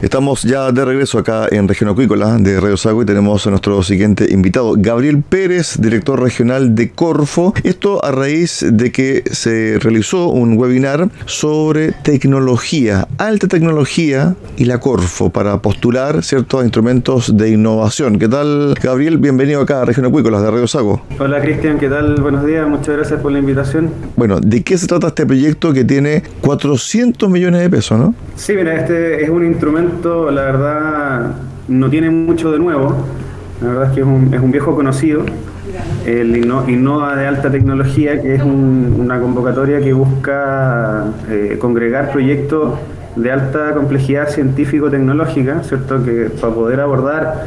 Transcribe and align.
Estamos 0.00 0.44
ya 0.44 0.70
de 0.70 0.84
regreso 0.84 1.18
acá 1.18 1.48
en 1.50 1.66
Región 1.66 1.90
Acuícola 1.90 2.36
de 2.38 2.60
Radio 2.60 2.76
Sago 2.76 3.02
y 3.02 3.04
tenemos 3.04 3.44
a 3.48 3.50
nuestro 3.50 3.82
siguiente 3.82 4.32
invitado, 4.32 4.74
Gabriel 4.78 5.24
Pérez, 5.28 5.76
director 5.80 6.22
regional 6.22 6.76
de 6.76 6.92
Corfo. 6.92 7.52
Esto 7.64 8.04
a 8.04 8.12
raíz 8.12 8.64
de 8.64 8.92
que 8.92 9.24
se 9.32 9.76
realizó 9.80 10.28
un 10.28 10.56
webinar 10.56 11.08
sobre 11.26 11.90
tecnología, 11.90 13.08
alta 13.18 13.48
tecnología 13.48 14.36
y 14.56 14.66
la 14.66 14.78
Corfo 14.78 15.30
para 15.30 15.60
postular 15.62 16.22
ciertos 16.22 16.62
instrumentos 16.62 17.36
de 17.36 17.50
innovación. 17.50 18.20
¿Qué 18.20 18.28
tal, 18.28 18.76
Gabriel? 18.80 19.18
Bienvenido 19.18 19.62
acá 19.62 19.82
a 19.82 19.84
Región 19.84 20.06
Acuícola 20.06 20.40
de 20.40 20.48
Radio 20.48 20.68
Sago. 20.68 21.02
Hola, 21.18 21.40
Cristian, 21.40 21.76
¿qué 21.76 21.88
tal? 21.88 22.20
Buenos 22.20 22.46
días, 22.46 22.68
muchas 22.68 22.94
gracias 22.94 23.20
por 23.20 23.32
la 23.32 23.40
invitación. 23.40 23.90
Bueno, 24.14 24.38
¿de 24.38 24.62
qué 24.62 24.78
se 24.78 24.86
trata 24.86 25.08
este 25.08 25.26
proyecto 25.26 25.72
que 25.72 25.82
tiene 25.82 26.22
400 26.42 27.28
millones 27.28 27.62
de 27.62 27.68
pesos, 27.68 27.98
no? 27.98 28.14
Sí, 28.36 28.52
mira, 28.52 28.76
este 28.76 29.24
es 29.24 29.28
un 29.28 29.44
instrumento 29.44 29.87
la 30.30 30.42
verdad, 30.42 31.34
no 31.68 31.90
tiene 31.90 32.10
mucho 32.10 32.52
de 32.52 32.58
nuevo. 32.58 32.94
La 33.60 33.68
verdad 33.68 33.84
es 33.88 33.92
que 33.92 34.00
es 34.00 34.06
un, 34.06 34.32
es 34.32 34.40
un 34.40 34.50
viejo 34.50 34.74
conocido. 34.74 35.22
El 36.06 36.36
Innova 36.36 37.16
de 37.16 37.26
alta 37.26 37.50
tecnología, 37.50 38.20
que 38.20 38.34
es 38.34 38.42
una 38.42 39.20
convocatoria 39.20 39.80
que 39.80 39.92
busca 39.92 41.04
eh, 41.28 41.56
congregar 41.60 42.10
proyectos 42.10 42.74
de 43.16 43.32
alta 43.32 43.74
complejidad 43.74 44.28
científico-tecnológica, 44.28 45.62
¿cierto? 45.64 46.02
Que 46.04 46.30
para 46.40 46.54
poder 46.54 46.80
abordar 46.80 47.46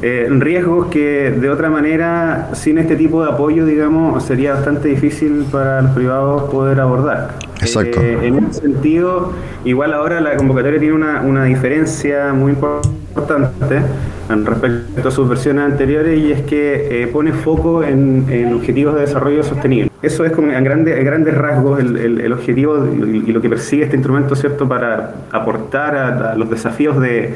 eh, 0.00 0.26
riesgos 0.30 0.86
que 0.86 1.30
de 1.30 1.50
otra 1.50 1.70
manera, 1.70 2.50
sin 2.52 2.78
este 2.78 2.96
tipo 2.96 3.22
de 3.22 3.30
apoyo, 3.30 3.66
digamos, 3.66 4.24
sería 4.24 4.54
bastante 4.54 4.88
difícil 4.88 5.44
para 5.50 5.82
los 5.82 5.92
privados 5.92 6.50
poder 6.50 6.80
abordar. 6.80 7.51
Exacto. 7.62 8.00
Eh, 8.00 8.26
en 8.26 8.44
ese 8.46 8.60
sentido, 8.60 9.32
igual 9.64 9.94
ahora 9.94 10.20
la 10.20 10.36
convocatoria 10.36 10.80
tiene 10.80 10.94
una, 10.94 11.22
una 11.22 11.44
diferencia 11.44 12.32
muy 12.32 12.52
importante 12.52 13.82
en 14.28 14.46
respecto 14.46 15.08
a 15.08 15.10
sus 15.10 15.28
versiones 15.28 15.64
anteriores 15.64 16.18
y 16.18 16.32
es 16.32 16.42
que 16.42 17.02
eh, 17.02 17.06
pone 17.06 17.32
foco 17.32 17.82
en, 17.82 18.26
en, 18.30 18.54
objetivos 18.54 18.94
de 18.94 19.02
desarrollo 19.02 19.42
sostenible. 19.42 19.90
Eso 20.02 20.24
es 20.24 20.32
como 20.32 20.50
en 20.50 20.64
grandes, 20.64 21.04
grandes 21.04 21.34
rasgos 21.36 21.78
el, 21.80 22.20
el, 22.20 22.32
objetivo 22.32 22.86
y, 22.86 23.32
lo 23.32 23.40
que 23.40 23.48
persigue 23.48 23.84
este 23.84 23.96
instrumento, 23.96 24.34
¿cierto?, 24.34 24.68
para 24.68 25.14
aportar 25.30 25.96
a, 25.96 26.34
los 26.34 26.50
desafíos 26.50 27.00
de 27.00 27.34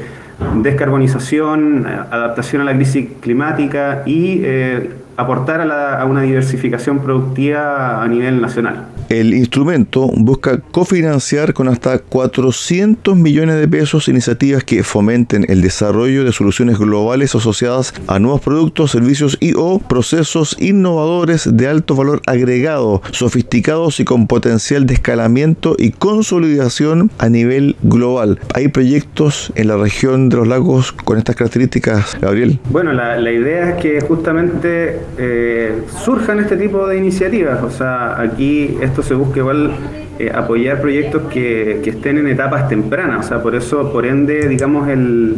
descarbonización, 0.55 1.85
adaptación 1.87 2.61
a 2.61 2.65
la 2.65 2.75
crisis 2.75 3.09
climática 3.21 4.03
y 4.05 4.41
eh, 4.43 4.89
aportar 5.17 5.61
a, 5.61 6.01
a 6.01 6.05
una 6.05 6.21
diversificación 6.21 6.99
productiva 6.99 8.03
a 8.03 8.07
nivel 8.07 8.41
nacional. 8.41 8.85
El 9.09 9.33
instrumento 9.33 10.09
busca 10.15 10.59
cofinanciar 10.59 11.53
con 11.53 11.69
hasta 11.69 11.99
400 11.99 13.15
millones 13.15 13.55
de 13.55 13.67
pesos 13.67 14.09
iniciativas 14.09 14.65
que 14.65 14.83
fomenten 14.83 15.45
el 15.47 15.61
desarrollo 15.61 16.25
de 16.25 16.33
soluciones 16.33 16.77
globales 16.77 17.33
asociadas 17.33 17.93
a 18.07 18.19
nuevos 18.19 18.41
productos, 18.41 18.91
servicios 18.91 19.37
y 19.39 19.53
o 19.55 19.79
procesos 19.79 20.57
innovadores 20.59 21.49
de 21.55 21.67
alto 21.67 21.95
valor 21.95 22.21
agregado, 22.25 23.01
sofisticados 23.11 23.99
y 23.99 24.05
con 24.05 24.27
potencial 24.27 24.85
de 24.85 24.95
escalamiento 24.95 25.75
y 25.77 25.91
consolidación 25.91 27.09
a 27.17 27.29
nivel 27.29 27.75
global. 27.83 28.39
Hay 28.53 28.67
proyectos 28.67 29.51
en 29.55 29.69
la 29.69 29.77
región 29.77 30.29
de 30.29 30.37
los 30.37 30.47
lagos 30.47 30.91
con 30.91 31.17
estas 31.17 31.35
características, 31.35 32.17
Gabriel. 32.19 32.59
Bueno, 32.69 32.93
la, 32.93 33.31
idea 33.31 33.71
es 33.71 33.81
que 33.81 34.01
justamente 34.01 34.99
eh, 35.17 35.81
surjan 36.03 36.39
este 36.39 36.57
tipo 36.57 36.87
de 36.87 36.97
iniciativas. 36.97 37.63
O 37.63 37.69
sea, 37.69 38.19
aquí 38.21 38.77
se 39.01 39.13
busca 39.13 39.39
igual 39.39 39.71
eh, 40.19 40.31
apoyar 40.33 40.81
proyectos 40.81 41.23
que, 41.31 41.81
estén 41.85 42.17
en 42.17 42.27
etapas 42.27 42.67
tempranas, 42.67 43.25
o 43.25 43.29
sea, 43.29 43.41
por 43.41 43.55
eso, 43.55 43.91
por 43.91 44.05
ende, 44.05 44.47
digamos, 44.47 44.87
el, 44.89 45.35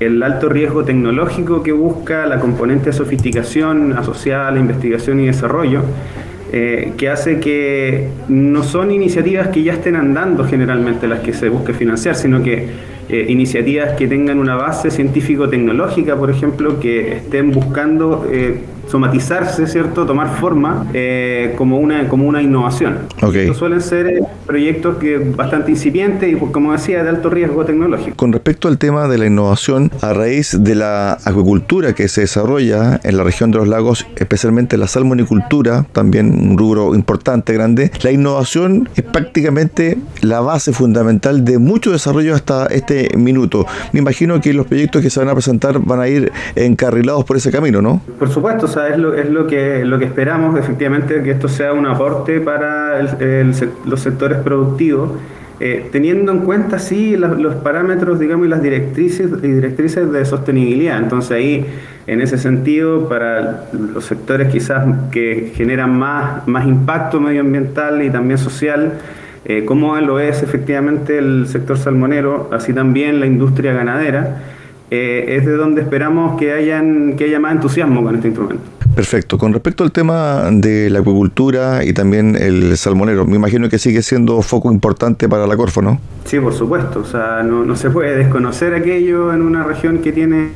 el 0.00 0.22
alto 0.22 0.48
riesgo 0.48 0.84
tecnológico 0.84 1.62
que 1.62 1.72
busca 1.72 2.26
la 2.26 2.38
componente 2.38 2.86
de 2.86 2.92
sofisticación 2.92 3.92
asociada 3.92 4.48
a 4.48 4.50
la 4.52 4.60
investigación 4.60 5.20
y 5.20 5.26
desarrollo, 5.26 5.82
eh, 6.52 6.92
que 6.96 7.08
hace 7.08 7.40
que 7.40 8.08
no 8.28 8.62
son 8.62 8.90
iniciativas 8.92 9.48
que 9.48 9.62
ya 9.62 9.72
estén 9.72 9.96
andando 9.96 10.44
generalmente 10.44 11.08
las 11.08 11.20
que 11.20 11.32
se 11.32 11.48
busque 11.48 11.72
financiar, 11.72 12.14
sino 12.14 12.42
que 12.42 12.92
iniciativas 13.08 13.92
que 13.92 14.08
tengan 14.08 14.38
una 14.38 14.54
base 14.56 14.90
científico-tecnológica, 14.90 16.16
por 16.16 16.30
ejemplo, 16.30 16.80
que 16.80 17.16
estén 17.16 17.50
buscando 17.50 18.26
somatizarse, 18.88 19.66
¿cierto? 19.66 20.06
Tomar 20.06 20.36
forma 20.36 20.86
eh, 20.92 21.54
como, 21.56 21.78
una, 21.78 22.08
como 22.08 22.26
una 22.26 22.42
innovación. 22.42 22.98
Estos 23.34 23.56
suelen 23.56 23.80
ser 23.80 24.06
eh, 24.06 24.20
proyectos 24.46 24.96
que 24.96 25.18
bastante 25.18 25.70
incipientes 25.70 26.32
y, 26.32 26.36
como 26.36 26.72
decía, 26.72 27.02
de 27.02 27.08
alto 27.08 27.30
riesgo 27.30 27.64
tecnológico. 27.64 28.16
Con 28.16 28.32
respecto 28.32 28.68
al 28.68 28.78
tema 28.78 29.08
de 29.08 29.18
la 29.18 29.26
innovación, 29.26 29.90
a 30.00 30.12
raíz 30.12 30.56
de 30.62 30.74
la 30.74 31.18
acuicultura 31.24 31.94
que 31.94 32.08
se 32.08 32.22
desarrolla 32.22 33.00
en 33.02 33.16
la 33.16 33.24
región 33.24 33.50
de 33.50 33.58
los 33.58 33.68
lagos, 33.68 34.06
especialmente 34.16 34.76
la 34.76 34.88
salmonicultura, 34.88 35.86
también 35.92 36.50
un 36.50 36.58
rubro 36.58 36.94
importante, 36.94 37.52
grande, 37.52 37.90
la 38.02 38.10
innovación 38.10 38.88
es 38.96 39.04
prácticamente 39.04 39.98
la 40.20 40.40
base 40.40 40.72
fundamental 40.72 41.44
de 41.44 41.58
mucho 41.58 41.92
desarrollo 41.92 42.34
hasta 42.34 42.66
este 42.66 43.16
minuto. 43.16 43.66
Me 43.92 44.00
imagino 44.00 44.40
que 44.40 44.52
los 44.52 44.66
proyectos 44.66 45.02
que 45.02 45.10
se 45.10 45.20
van 45.20 45.28
a 45.28 45.34
presentar 45.34 45.78
van 45.78 46.00
a 46.00 46.08
ir 46.08 46.32
encarrilados 46.56 47.24
por 47.24 47.36
ese 47.36 47.50
camino, 47.50 47.80
¿no? 47.82 48.00
Por 48.18 48.30
supuesto, 48.30 48.66
o 48.66 48.68
es 48.88 48.98
lo, 48.98 49.14
es 49.14 49.28
lo, 49.30 49.46
que, 49.46 49.84
lo 49.84 49.98
que 49.98 50.06
esperamos, 50.06 50.58
efectivamente, 50.58 51.22
que 51.22 51.30
esto 51.30 51.48
sea 51.48 51.72
un 51.72 51.86
aporte 51.86 52.40
para 52.40 53.00
los 53.84 54.00
sectores 54.00 54.38
productivos, 54.38 55.10
eh, 55.64 55.88
teniendo 55.92 56.32
en 56.32 56.40
cuenta, 56.40 56.80
sí, 56.80 57.16
los, 57.16 57.54
parámetros, 57.56 58.18
digamos, 58.18 58.46
y 58.46 58.48
las 58.48 58.62
directrices, 58.62 59.30
y 59.42 59.46
directrices 59.46 60.10
de 60.10 60.24
sostenibilidad. 60.24 60.98
Entonces 60.98 61.30
ahí, 61.30 61.66
en 62.08 62.20
ese 62.20 62.36
sentido, 62.36 63.08
para 63.08 63.66
los 63.72 64.04
sectores 64.04 64.50
quizás 64.50 64.84
que 65.12 65.52
generan 65.54 65.96
más, 65.96 66.48
más 66.48 66.66
impacto 66.66 67.20
medioambiental 67.20 68.02
y 68.02 68.10
también 68.10 68.38
social, 68.38 68.94
eh, 69.44 69.64
como 69.64 69.96
lo 70.00 70.18
es 70.18 70.42
efectivamente 70.42 71.18
el 71.18 71.46
sector 71.46 71.78
salmonero, 71.78 72.50
así 72.52 72.72
también 72.72 73.20
la 73.20 73.26
industria 73.26 73.72
ganadera, 73.72 74.42
eh, 74.90 75.36
es 75.38 75.46
de 75.46 75.52
donde 75.52 75.80
esperamos 75.82 76.38
que, 76.38 76.52
hayan, 76.52 77.14
que 77.16 77.24
haya 77.24 77.40
más 77.40 77.52
entusiasmo 77.52 78.02
con 78.02 78.16
este 78.16 78.28
instrumento. 78.28 78.64
Perfecto. 78.94 79.38
Con 79.38 79.52
respecto 79.54 79.84
al 79.84 79.92
tema 79.92 80.50
de 80.50 80.90
la 80.90 80.98
acuicultura 80.98 81.82
y 81.84 81.94
también 81.94 82.36
el 82.36 82.76
salmonero, 82.76 83.24
me 83.24 83.36
imagino 83.36 83.68
que 83.68 83.78
sigue 83.78 84.02
siendo 84.02 84.42
foco 84.42 84.70
importante 84.70 85.28
para 85.28 85.46
la 85.46 85.56
Corfo, 85.56 85.80
¿no? 85.80 85.98
Sí, 86.24 86.38
por 86.38 86.52
supuesto. 86.52 87.00
O 87.00 87.04
sea, 87.04 87.42
no, 87.42 87.74
se 87.74 87.90
puede 87.90 88.16
desconocer 88.16 88.74
aquello 88.74 89.32
en 89.32 89.42
una 89.42 89.64
región 89.64 89.98
que 89.98 90.12
tiene 90.12 90.50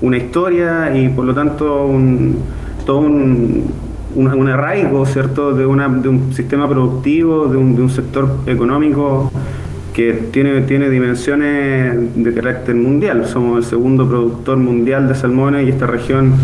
una 0.00 0.16
historia 0.16 0.96
y 0.96 1.10
por 1.10 1.26
lo 1.26 1.34
tanto 1.34 1.84
un, 1.84 2.38
todo 2.86 3.00
un, 3.00 4.48
arraigo, 4.48 5.04
¿cierto?, 5.04 5.52
de, 5.52 5.66
una, 5.66 5.88
de 5.88 6.08
un 6.08 6.32
sistema 6.32 6.68
productivo, 6.68 7.48
de 7.48 7.58
un, 7.58 7.76
de 7.76 7.82
un 7.82 7.90
sector 7.90 8.38
económico 8.46 9.30
que 9.92 10.12
tiene, 10.32 10.62
tiene 10.62 10.88
dimensiones 10.88 12.14
de 12.14 12.34
carácter 12.34 12.74
mundial. 12.74 13.26
Somos 13.26 13.58
el 13.58 13.64
segundo 13.64 14.08
productor 14.08 14.56
mundial 14.56 15.08
de 15.08 15.14
salmones 15.14 15.66
y 15.66 15.70
esta 15.70 15.86
región 15.86 16.34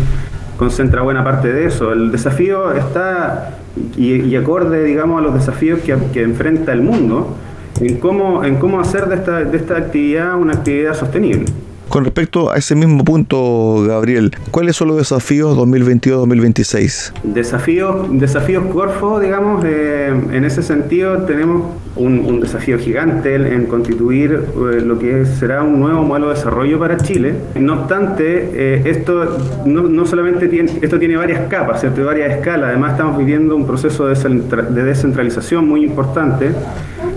concentra 0.57 1.01
buena 1.01 1.23
parte 1.23 1.53
de 1.53 1.65
eso. 1.65 1.93
El 1.93 2.11
desafío 2.11 2.73
está, 2.73 3.57
y, 3.95 4.35
acorde, 4.35 4.83
digamos, 4.83 5.19
a 5.19 5.23
los 5.23 5.33
desafíos 5.33 5.79
que, 5.81 5.95
que, 6.11 6.23
enfrenta 6.23 6.73
el 6.73 6.81
mundo, 6.81 7.35
en 7.79 7.97
cómo, 7.97 8.43
en 8.43 8.55
cómo 8.55 8.79
hacer 8.79 9.05
de 9.07 9.15
esta, 9.15 9.43
de 9.43 9.57
esta 9.57 9.77
actividad 9.77 10.35
una 10.35 10.53
actividad 10.53 10.93
sostenible. 10.93 11.45
Con 11.89 12.03
respecto 12.03 12.51
a 12.51 12.57
ese 12.57 12.75
mismo 12.75 13.05
punto, 13.05 13.83
Gabriel, 13.87 14.31
¿cuáles 14.51 14.75
son 14.75 14.89
los 14.89 14.97
desafíos 14.97 15.57
2022-2026? 15.57 17.13
Desafíos, 17.23 18.07
desafíos 18.11 18.65
Corfo, 18.73 19.21
digamos, 19.21 19.63
eh, 19.65 20.09
en 20.09 20.43
ese 20.43 20.63
sentido 20.63 21.23
tenemos 21.23 21.63
un, 21.95 22.39
desafío 22.41 22.77
gigante 22.77 23.35
en 23.35 23.65
constituir 23.65 24.31
eh, 24.33 24.81
lo 24.81 24.99
que 24.99 25.25
será 25.25 25.63
un 25.63 25.79
nuevo 25.79 26.03
modelo 26.03 26.27
de 26.27 26.35
desarrollo 26.35 26.77
para 26.77 26.97
Chile. 26.97 27.35
No 27.55 27.81
obstante, 27.81 28.49
eh, 28.53 28.81
esto 28.85 29.37
no, 29.65 30.05
solamente 30.05 30.49
tiene, 30.49 30.71
esto 30.81 30.99
tiene 30.99 31.15
varias 31.15 31.47
capas, 31.47 31.79
¿cierto? 31.79 32.05
varias 32.05 32.37
escalas. 32.37 32.69
Además, 32.69 32.91
estamos 32.91 33.17
viviendo 33.17 33.55
un 33.55 33.65
proceso 33.65 34.07
de 34.07 34.83
descentralización 34.83 35.67
muy 35.67 35.85
importante 35.85 36.51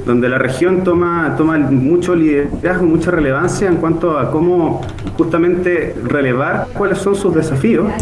donde 0.07 0.29
la 0.29 0.39
región 0.39 0.85
toma, 0.85 1.35
toma 1.37 1.59
mucho 1.59 2.15
liderazgo, 2.15 2.87
mucha 2.87 3.11
relevancia 3.11 3.69
en 3.69 3.77
cuanto 3.77 4.19
a 4.19 4.31
cómo 4.31 4.81
justamente 5.17 5.95
relevar 6.05 6.69
cuáles 6.75 6.99
son 6.99 7.15
sus 7.15 7.35
desafíos 7.35 7.93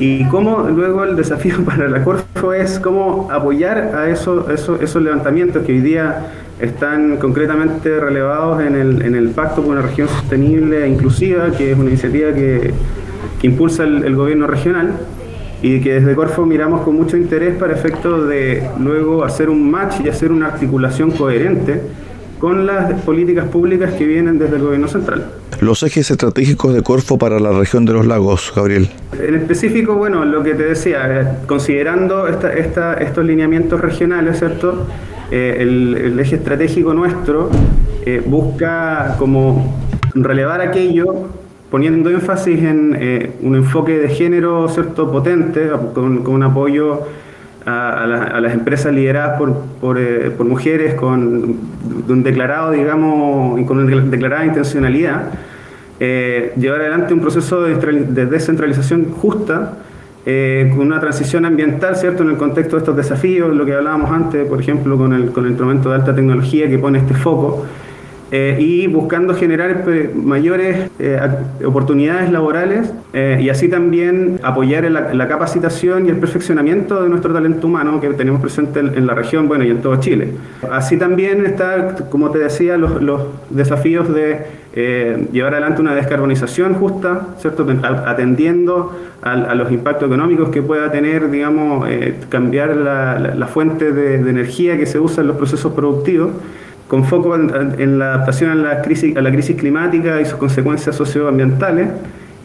y 0.00 0.24
cómo 0.26 0.68
luego 0.68 1.04
el 1.04 1.16
desafío 1.16 1.56
para 1.64 1.88
la 1.88 2.02
Corfo 2.02 2.52
es 2.52 2.78
cómo 2.78 3.28
apoyar 3.30 3.94
a 3.94 4.10
esos, 4.10 4.48
esos, 4.50 5.02
levantamientos 5.02 5.64
que 5.64 5.72
hoy 5.72 5.80
día 5.80 6.30
están 6.60 7.16
concretamente 7.16 7.98
relevados 8.00 8.62
en 8.62 8.76
el, 8.76 9.02
en 9.02 9.14
el 9.14 9.30
Pacto 9.30 9.62
por 9.62 9.72
una 9.72 9.82
Región 9.82 10.08
Sostenible 10.08 10.84
e 10.84 10.88
Inclusiva, 10.88 11.50
que 11.50 11.72
es 11.72 11.78
una 11.78 11.88
iniciativa 11.88 12.32
que, 12.32 12.72
impulsa 13.42 13.84
el 13.84 14.16
gobierno 14.16 14.46
regional 14.46 14.92
y 15.64 15.80
que 15.80 15.94
desde 15.94 16.14
Corfo 16.14 16.44
miramos 16.44 16.82
con 16.82 16.94
mucho 16.94 17.16
interés 17.16 17.56
para 17.56 17.72
efecto 17.72 18.26
de 18.26 18.68
luego 18.78 19.24
hacer 19.24 19.48
un 19.48 19.70
match 19.70 19.94
y 20.04 20.10
hacer 20.10 20.30
una 20.30 20.48
articulación 20.48 21.10
coherente 21.10 21.80
con 22.38 22.66
las 22.66 22.92
políticas 23.00 23.48
públicas 23.48 23.94
que 23.94 24.04
vienen 24.04 24.38
desde 24.38 24.56
el 24.56 24.62
gobierno 24.62 24.88
central. 24.88 25.24
Los 25.62 25.82
ejes 25.82 26.10
estratégicos 26.10 26.74
de 26.74 26.82
Corfo 26.82 27.16
para 27.16 27.40
la 27.40 27.50
región 27.52 27.86
de 27.86 27.94
los 27.94 28.06
lagos, 28.06 28.52
Gabriel. 28.54 28.90
En 29.18 29.36
específico, 29.36 29.94
bueno, 29.94 30.26
lo 30.26 30.42
que 30.42 30.52
te 30.52 30.64
decía, 30.64 31.20
eh, 31.22 31.28
considerando 31.46 32.28
esta, 32.28 32.92
estos 32.92 33.24
lineamientos 33.24 33.80
regionales, 33.80 34.40
¿cierto? 34.40 34.86
Eh, 35.30 35.56
el, 35.60 36.20
eje 36.20 36.36
estratégico 36.36 36.92
nuestro 36.92 37.48
eh, 38.04 38.22
busca 38.26 39.16
como 39.18 39.80
relevar 40.14 40.60
aquello 40.60 41.43
poniendo 41.74 42.08
énfasis 42.08 42.62
en 42.62 42.96
eh, 43.00 43.32
un 43.42 43.56
enfoque 43.56 43.98
de 43.98 44.08
género 44.08 44.68
cierto 44.68 45.10
potente, 45.10 45.72
con, 45.92 46.24
un 46.24 46.42
apoyo 46.44 47.00
a, 47.66 48.06
las 48.40 48.54
empresas 48.54 48.94
lideradas 48.94 49.42
por, 49.80 49.98
eh, 49.98 50.30
mujeres 50.38 50.94
con 50.94 51.58
un 52.08 52.22
declarado, 52.22 52.70
digamos, 52.70 53.60
con 53.66 53.78
una 53.78 54.02
declarada 54.02 54.46
intencionalidad, 54.46 55.32
eh, 55.98 56.52
llevar 56.56 56.80
adelante 56.82 57.12
un 57.12 57.20
proceso 57.20 57.62
de, 57.62 58.26
descentralización 58.26 59.10
justa, 59.10 59.72
con 60.24 60.78
una 60.78 61.00
transición 61.00 61.44
ambiental, 61.44 61.96
¿cierto?, 61.96 62.22
en 62.22 62.30
el 62.30 62.36
contexto 62.36 62.76
de 62.76 62.82
estos 62.82 62.96
desafíos, 62.96 63.52
lo 63.52 63.66
que 63.66 63.74
hablábamos 63.74 64.12
antes, 64.12 64.46
por 64.46 64.60
ejemplo, 64.60 64.96
con 64.96 65.12
el, 65.12 65.32
con 65.32 65.42
el 65.42 65.50
instrumento 65.50 65.88
de 65.88 65.96
alta 65.96 66.14
tecnología 66.14 66.68
que 66.68 66.78
pone 66.78 67.00
este 67.00 67.14
foco. 67.14 67.66
Eh, 68.30 68.56
y 68.58 68.86
buscando 68.86 69.34
generar 69.34 69.84
mayores 70.14 70.90
eh, 70.98 71.20
oportunidades 71.64 72.32
laborales 72.32 72.90
eh, 73.12 73.38
y 73.40 73.50
así 73.50 73.68
también 73.68 74.40
apoyar 74.42 74.90
la, 74.90 75.28
capacitación 75.28 76.06
y 76.06 76.08
el 76.08 76.16
perfeccionamiento 76.16 77.02
de 77.02 77.10
nuestro 77.10 77.34
talento 77.34 77.66
humano 77.66 78.00
que 78.00 78.08
tenemos 78.10 78.40
presente 78.40 78.80
en, 78.80 79.06
la 79.06 79.14
región 79.14 79.46
bueno, 79.46 79.64
y 79.64 79.70
en 79.70 79.82
todo 79.82 79.96
Chile. 79.96 80.32
Así 80.70 80.96
también 80.96 81.44
está, 81.44 81.94
como 82.10 82.30
te 82.30 82.38
decía, 82.38 82.76
los, 82.78 83.20
desafíos 83.50 84.12
de 84.12 84.64
llevar 85.32 85.52
adelante 85.52 85.80
una 85.80 85.94
descarbonización 85.94 86.74
justa, 86.74 87.28
¿cierto? 87.38 87.66
atendiendo 88.06 88.98
a, 89.22 89.54
los 89.54 89.70
impactos 89.70 90.08
económicos 90.08 90.48
que 90.48 90.62
pueda 90.62 90.90
tener, 90.90 91.30
digamos, 91.30 91.86
cambiar 92.30 92.76
la, 92.76 93.46
fuente 93.46 93.92
de 93.92 94.28
energía 94.28 94.76
que 94.76 94.86
se 94.86 94.98
usa 94.98 95.20
en 95.20 95.28
los 95.28 95.36
procesos 95.36 95.72
productivos 95.72 96.30
con 96.88 97.04
foco 97.04 97.34
en, 97.34 97.98
la 97.98 98.14
adaptación 98.14 98.50
a 98.50 98.54
la, 98.54 98.82
crisis, 98.82 99.16
a 99.16 99.22
la 99.22 99.30
crisis 99.30 99.56
climática 99.56 100.20
y 100.20 100.24
sus 100.24 100.38
consecuencias 100.38 100.94
socioambientales, 100.96 101.88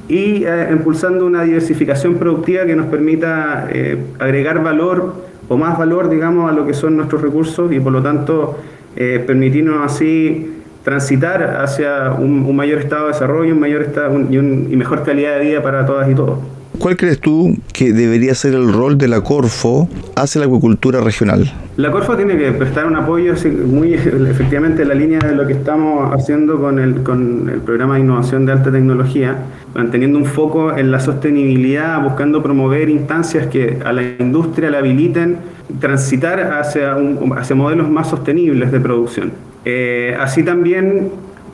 y 0.08 0.44
eh, 0.44 0.70
impulsando 0.72 1.26
una 1.26 1.44
diversificación 1.44 2.16
productiva 2.16 2.66
que 2.66 2.76
nos 2.76 2.88
permita 2.88 3.68
eh, 3.70 3.98
agregar 4.18 4.64
valor 4.64 5.14
o 5.48 5.58
más 5.58 5.78
valor, 5.78 6.10
digamos, 6.10 6.52
a 6.52 6.54
lo 6.54 6.66
que 6.66 6.74
son 6.74 6.98
nuestros 6.98 7.22
recursos 7.22 7.72
y 7.72 7.80
por 7.80 7.94
lo 7.94 8.02
tanto 8.02 8.58
eh, 8.96 9.24
permitirnos 9.26 9.86
así 9.86 10.56
transitar 10.84 11.58
hacia 11.62 12.14
un, 12.14 12.56
mayor 12.56 12.80
estado 12.80 13.08
de 13.08 13.14
desarrollo 13.14 13.54
un 13.54 13.60
mayor 13.60 13.84
estado, 13.84 14.20
y, 14.20 14.36
y 14.38 14.76
mejor 14.76 15.04
calidad 15.04 15.38
de 15.38 15.46
vida 15.46 15.62
para 15.62 15.86
todas 15.86 16.10
y 16.10 16.16
todos. 16.16 16.40
¿Cuál 16.80 16.96
crees 16.96 17.20
tú 17.20 17.58
que 17.74 17.92
debería 17.92 18.34
ser 18.34 18.54
el 18.54 18.72
rol 18.72 18.98
de 18.98 19.10
la 19.10 19.20
Corfo 19.20 19.90
hacia 20.16 20.40
la 20.40 20.48
acuicultura 20.48 21.02
regional? 21.02 21.52
La 21.76 21.92
Corfo 21.92 22.16
tiene 22.16 22.38
que 22.38 22.54
prestar 22.54 22.86
un 22.86 22.96
apoyo 22.96 23.34
muy 23.66 23.94
efectivamente 23.96 24.84
en 24.84 24.88
la 24.88 24.94
línea 24.94 25.20
de 25.20 25.36
lo 25.36 25.46
que 25.46 25.54
estamos 25.54 26.14
haciendo 26.14 26.58
con 26.58 26.80
el, 26.80 27.04
con 27.04 27.50
el 27.50 27.60
programa 27.60 27.96
de 27.96 28.00
innovación 28.00 28.46
de 28.46 28.54
alta 28.54 28.72
tecnología, 28.72 29.36
manteniendo 29.76 30.18
un 30.20 30.26
foco 30.26 30.78
en 30.78 30.90
la 30.90 31.02
sostenibilidad, 31.02 32.02
buscando 32.02 32.42
promover 32.42 32.90
instancias 32.90 33.48
que 33.48 33.80
a 33.84 33.92
la 33.92 34.02
industria 34.18 34.70
la 34.70 34.78
habiliten 34.78 35.38
transitar 35.82 36.40
hacia, 36.40 36.96
hacia 37.36 37.56
modelos 37.58 37.90
más 37.90 38.10
sostenibles 38.10 38.72
de 38.72 38.80
producción. 38.80 39.34
Eh, 39.66 40.16
así 40.18 40.44
también 40.44 41.12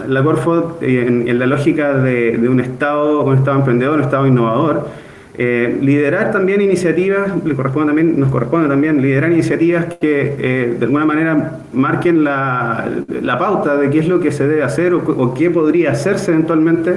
la 0.07 0.23
Corfo, 0.23 0.77
eh, 0.81 1.23
en, 1.25 1.39
la 1.39 1.47
lógica 1.47 1.93
de, 1.93 2.37
de, 2.37 2.47
un 2.47 2.59
Estado, 2.59 3.23
un 3.23 3.35
Estado 3.35 3.57
emprendedor, 3.57 3.97
un 3.97 4.03
Estado 4.03 4.27
innovador, 4.27 4.87
eh, 5.37 5.77
liderar 5.81 6.31
también 6.31 6.61
iniciativas, 6.61 7.31
le 7.43 7.55
corresponde 7.55 7.87
también, 7.87 8.19
nos 8.19 8.29
corresponde 8.29 8.69
también 8.69 9.01
liderar 9.01 9.31
iniciativas 9.31 9.85
que 9.99 10.35
eh, 10.39 10.75
de 10.79 10.85
alguna 10.85 11.05
manera 11.05 11.59
marquen 11.73 12.23
la, 12.23 12.87
pauta 13.37 13.75
de 13.75 13.89
qué 13.89 13.99
es 13.99 14.07
lo 14.07 14.19
que 14.19 14.31
se 14.31 14.47
debe 14.47 14.63
hacer 14.63 14.93
o, 14.93 15.33
qué 15.33 15.49
podría 15.49 15.91
hacerse 15.91 16.31
eventualmente 16.31 16.95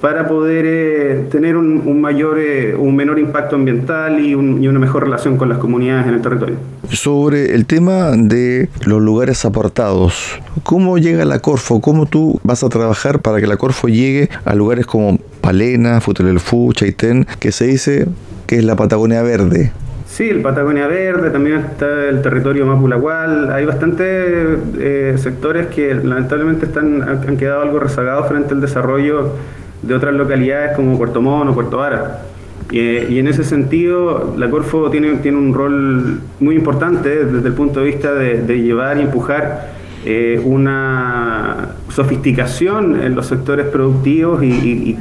para 0.00 0.26
poder 0.26 0.64
eh, 0.66 1.26
tener 1.30 1.56
un, 1.56 2.00
mayor, 2.00 2.38
un 2.78 2.96
menor 2.96 3.18
impacto 3.18 3.56
ambiental 3.56 4.20
y, 4.20 4.30
y, 4.30 4.34
una 4.34 4.78
mejor 4.78 5.04
relación 5.04 5.36
con 5.36 5.48
las 5.48 5.58
comunidades 5.58 6.06
en 6.06 6.14
el 6.14 6.22
territorio. 6.22 6.56
Sobre 6.88 7.54
el 7.54 7.66
tema 7.66 8.12
de 8.16 8.68
los 8.86 9.02
lugares 9.02 9.44
aportados, 9.44 10.40
¿cómo 10.62 10.98
llega 10.98 11.24
la 11.24 11.40
Corfo? 11.40 11.80
¿Cómo 11.80 12.06
tú 12.06 12.40
vas 12.44 12.64
a 12.64 12.68
trabajar 12.68 13.20
para 13.20 13.40
que 13.40 13.46
la 13.46 13.56
Corfo 13.56 13.88
llegue 13.88 14.30
a 14.44 14.54
lugares 14.54 14.86
como 14.86 15.18
Palena, 15.40 16.00
Futelelfú, 16.00 16.72
Chaitén, 16.72 17.26
que 17.38 17.52
se 17.52 17.66
dice 17.66 18.06
que 18.46 18.56
es 18.56 18.64
la 18.64 18.76
Patagonia 18.76 19.22
Verde. 19.22 19.72
Sí, 20.06 20.28
el 20.28 20.42
Patagonia 20.42 20.88
Verde, 20.88 21.30
también 21.30 21.58
está 21.58 22.08
el 22.08 22.20
territorio 22.20 22.66
Mapulagual. 22.66 23.52
Hay 23.52 23.64
bastantes 23.64 24.58
eh, 24.78 25.14
sectores 25.18 25.68
que 25.68 25.94
lamentablemente 25.94 26.66
están, 26.66 27.02
han 27.02 27.36
quedado 27.36 27.62
algo 27.62 27.78
rezagados 27.78 28.26
frente 28.26 28.54
al 28.54 28.60
desarrollo 28.60 29.36
de 29.82 29.94
otras 29.94 30.14
localidades 30.14 30.76
como 30.76 30.96
Puerto 30.96 31.20
Mono, 31.22 31.54
Puerto 31.54 31.78
Vara. 31.78 32.22
Y, 32.70 33.18
en 33.18 33.26
ese 33.26 33.42
sentido, 33.42 34.34
la 34.36 34.48
Corfo 34.48 34.90
tiene, 34.90 35.16
tiene 35.16 35.38
un 35.38 35.52
rol 35.52 36.20
muy 36.38 36.54
importante 36.54 37.24
desde 37.24 37.48
el 37.48 37.54
punto 37.54 37.80
de 37.80 37.86
vista 37.86 38.14
de, 38.14 38.62
llevar 38.62 38.98
y 38.98 39.02
empujar 39.02 39.72
eh, 40.04 40.40
una 40.44 41.70
sofisticación 41.90 43.02
en 43.02 43.16
los 43.16 43.26
sectores 43.26 43.66
productivos 43.66 44.42
y, 44.44 44.96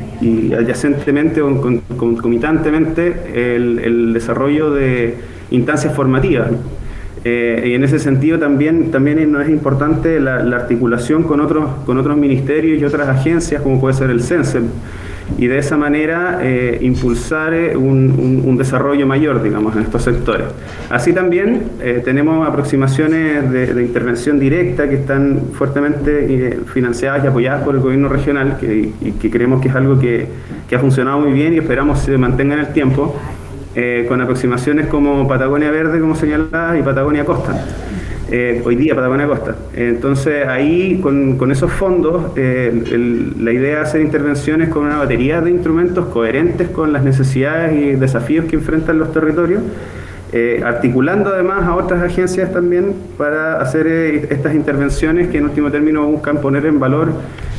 adyacentemente 0.58 1.42
o 1.42 1.62
concomitantemente 1.96 3.56
el, 3.56 4.14
desarrollo 4.14 4.72
de 4.72 5.18
instancias 5.52 5.94
formativas. 5.94 6.50
Eh, 7.26 7.64
y 7.68 7.74
en 7.74 7.84
ese 7.84 8.00
sentido 8.00 8.40
también, 8.40 8.92
también 8.92 9.20
es 9.20 9.50
importante 9.50 10.20
la, 10.20 10.38
articulación 10.56 11.24
con 11.24 11.42
otros, 11.42 11.66
con 11.86 11.98
otros 11.98 12.18
ministerios 12.18 12.82
y 12.82 12.86
otras 12.86 13.08
agencias, 13.10 13.62
como 13.62 13.80
puede 13.80 13.94
ser 13.94 14.10
el 14.10 14.22
CENSEM, 14.22 14.68
y 15.38 15.48
de 15.48 15.58
esa 15.58 15.78
manera 15.78 16.40
eh, 16.42 16.80
impulsar 16.82 17.54
eh, 17.54 17.78
un, 17.78 18.58
desarrollo 18.58 19.08
mayor, 19.08 19.42
digamos, 19.42 19.76
en 19.76 19.84
estos 19.84 20.04
sectores. 20.04 20.48
Así 20.90 21.14
también 21.14 21.64
eh, 21.82 22.02
tenemos 22.04 22.46
aproximaciones 22.48 23.50
de, 23.52 23.82
intervención 23.82 24.38
directa 24.40 24.90
que 24.90 24.96
están 24.96 25.42
fuertemente 25.54 26.60
financiadas 26.74 27.24
y 27.24 27.28
apoyadas 27.28 27.64
por 27.64 27.76
el 27.76 27.82
gobierno 27.82 28.10
regional 28.10 28.58
que, 28.60 28.92
y 29.02 29.12
que 29.14 29.30
creemos 29.30 29.62
que 29.62 29.70
es 29.70 29.76
algo 29.76 29.98
que, 29.98 30.28
que, 30.68 30.76
ha 30.76 30.80
funcionado 30.80 31.20
muy 31.20 31.32
bien 31.32 31.54
y 31.54 31.58
esperamos 31.58 32.00
se 32.00 32.18
mantenga 32.18 32.56
en 32.56 32.60
el 32.62 32.74
tiempo, 32.74 33.16
con 34.08 34.22
aproximaciones 34.22 34.88
como 34.88 35.28
Patagonia 35.28 35.72
Verde, 35.72 36.00
como 36.00 36.16
señalaba, 36.16 36.78
y 36.78 36.82
Patagonia 36.82 37.24
Costa. 37.24 37.66
Eh, 38.32 38.62
hoy 38.64 38.76
día 38.76 38.94
Patagonia 38.94 39.26
Costa. 39.26 39.56
Entonces 39.74 40.48
ahí 40.48 41.00
con, 41.02 41.52
esos 41.52 41.72
fondos 41.72 42.32
eh, 42.36 43.34
la 43.40 43.52
idea 43.52 43.82
es 43.82 43.90
hacer 43.90 44.02
intervenciones 44.02 44.70
con 44.70 44.86
una 44.86 44.98
batería 44.98 45.42
de 45.42 45.50
instrumentos 45.50 46.06
coherentes 46.10 46.70
con 46.70 46.94
las 46.94 47.04
necesidades 47.04 47.74
y 47.76 47.96
desafíos 47.96 48.46
que 48.46 48.56
enfrentan 48.56 49.00
los 49.00 49.12
territorios, 49.12 49.64
eh, 50.32 50.62
articulando 50.64 51.32
además 51.32 51.64
a 51.64 51.76
otras 51.76 52.04
agencias 52.04 52.54
también 52.54 52.94
para 53.18 53.60
hacer 53.60 53.88
estas 53.88 54.54
intervenciones 54.54 55.30
que 55.30 55.40
en 55.40 55.46
último 55.46 55.72
término 55.72 56.06
buscan 56.06 56.40
poner 56.40 56.68
en 56.68 56.80
valor 56.80 57.12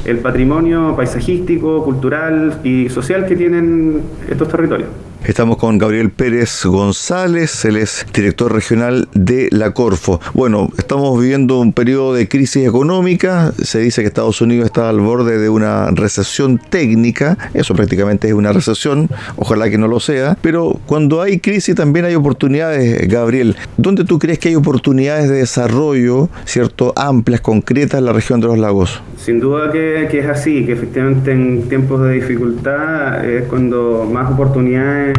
el 0.04 0.18
patrimonio 0.18 0.94
paisajístico, 0.94 1.82
cultural 1.82 2.60
y 2.62 2.88
social 2.90 3.26
que 3.26 3.34
tienen 3.34 4.02
estos 4.30 4.46
territorios. 4.46 5.09
Estamos 5.24 5.58
con 5.58 5.76
Gabriel 5.76 6.10
Pérez 6.10 6.64
González, 6.64 7.64
él 7.66 7.76
es 7.76 8.06
director 8.12 8.52
regional 8.52 9.06
de 9.12 9.48
la 9.52 9.72
Corfo. 9.72 10.18
Bueno, 10.32 10.70
estamos 10.78 11.20
viviendo 11.20 11.60
un 11.60 11.74
periodo 11.74 12.14
de 12.14 12.26
crisis 12.26 12.66
económica, 12.66 13.52
se 13.62 13.80
dice 13.80 14.00
que 14.00 14.08
Estados 14.08 14.40
Unidos 14.40 14.64
está 14.64 14.88
al 14.88 14.98
borde 14.98 15.38
de 15.38 15.50
una 15.50 15.90
recesión 15.90 16.58
técnica, 16.58 17.36
eso 17.52 17.74
prácticamente 17.74 18.28
es 18.28 18.34
una 18.34 18.52
recesión, 18.52 19.10
ojalá 19.36 19.68
que 19.68 19.76
no 19.76 19.88
lo 19.88 20.00
sea, 20.00 20.38
pero 20.40 20.80
cuando 20.86 21.20
hay 21.20 21.38
crisis 21.38 21.74
también 21.74 22.06
hay 22.06 22.14
oportunidades, 22.14 23.06
Gabriel. 23.06 23.56
¿Dónde 23.76 24.04
tú 24.04 24.18
crees 24.18 24.38
que 24.38 24.48
hay 24.48 24.56
oportunidades 24.56 25.28
de 25.28 25.36
desarrollo, 25.36 26.30
cierto, 26.46 26.94
amplias, 26.96 27.42
concretas 27.42 27.98
en 27.98 28.06
la 28.06 28.14
región 28.14 28.40
de 28.40 28.46
los 28.46 28.58
lagos? 28.58 29.02
Sin 29.18 29.38
duda 29.38 29.70
que, 29.70 30.08
que 30.10 30.20
es 30.20 30.26
así, 30.26 30.64
que 30.64 30.72
efectivamente 30.72 31.30
en 31.32 31.68
tiempos 31.68 32.02
de 32.02 32.14
dificultad 32.14 33.22
es 33.24 33.44
cuando 33.44 34.08
más 34.10 34.32
oportunidades 34.32 35.09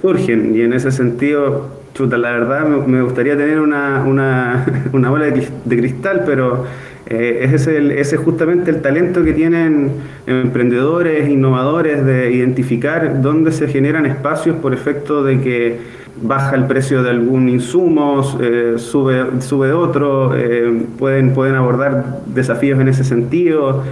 surgen 0.00 0.54
y 0.54 0.62
en 0.62 0.72
ese 0.72 0.90
sentido, 0.90 1.70
chuta, 1.94 2.18
la 2.18 2.32
verdad 2.32 2.66
me, 2.66 3.02
gustaría 3.02 3.36
tener 3.36 3.60
una, 3.60 4.04
una, 4.06 4.66
una 4.92 5.10
bola 5.10 5.26
de, 5.26 5.76
cristal, 5.76 6.22
pero 6.26 6.64
eh, 7.06 7.50
ese 7.52 8.00
es 8.00 8.16
justamente 8.16 8.70
el 8.70 8.80
talento 8.80 9.22
que 9.22 9.32
tienen 9.32 9.90
emprendedores, 10.26 11.28
innovadores 11.28 12.04
de 12.04 12.32
identificar 12.32 13.20
dónde 13.22 13.52
se 13.52 13.68
generan 13.68 14.06
espacios 14.06 14.56
por 14.56 14.74
efecto 14.74 15.22
de 15.22 15.40
que 15.40 16.02
baja 16.20 16.56
el 16.56 16.66
precio 16.66 17.02
de 17.02 17.10
algún 17.10 17.48
insumo, 17.48 18.22
eh, 18.40 18.74
sube, 18.76 19.40
sube 19.40 19.72
otro, 19.72 20.36
eh, 20.36 20.84
pueden, 20.98 21.32
pueden 21.32 21.54
abordar 21.54 22.20
desafíos 22.26 22.80
en 22.80 22.88
ese 22.88 23.04
sentido. 23.04 23.82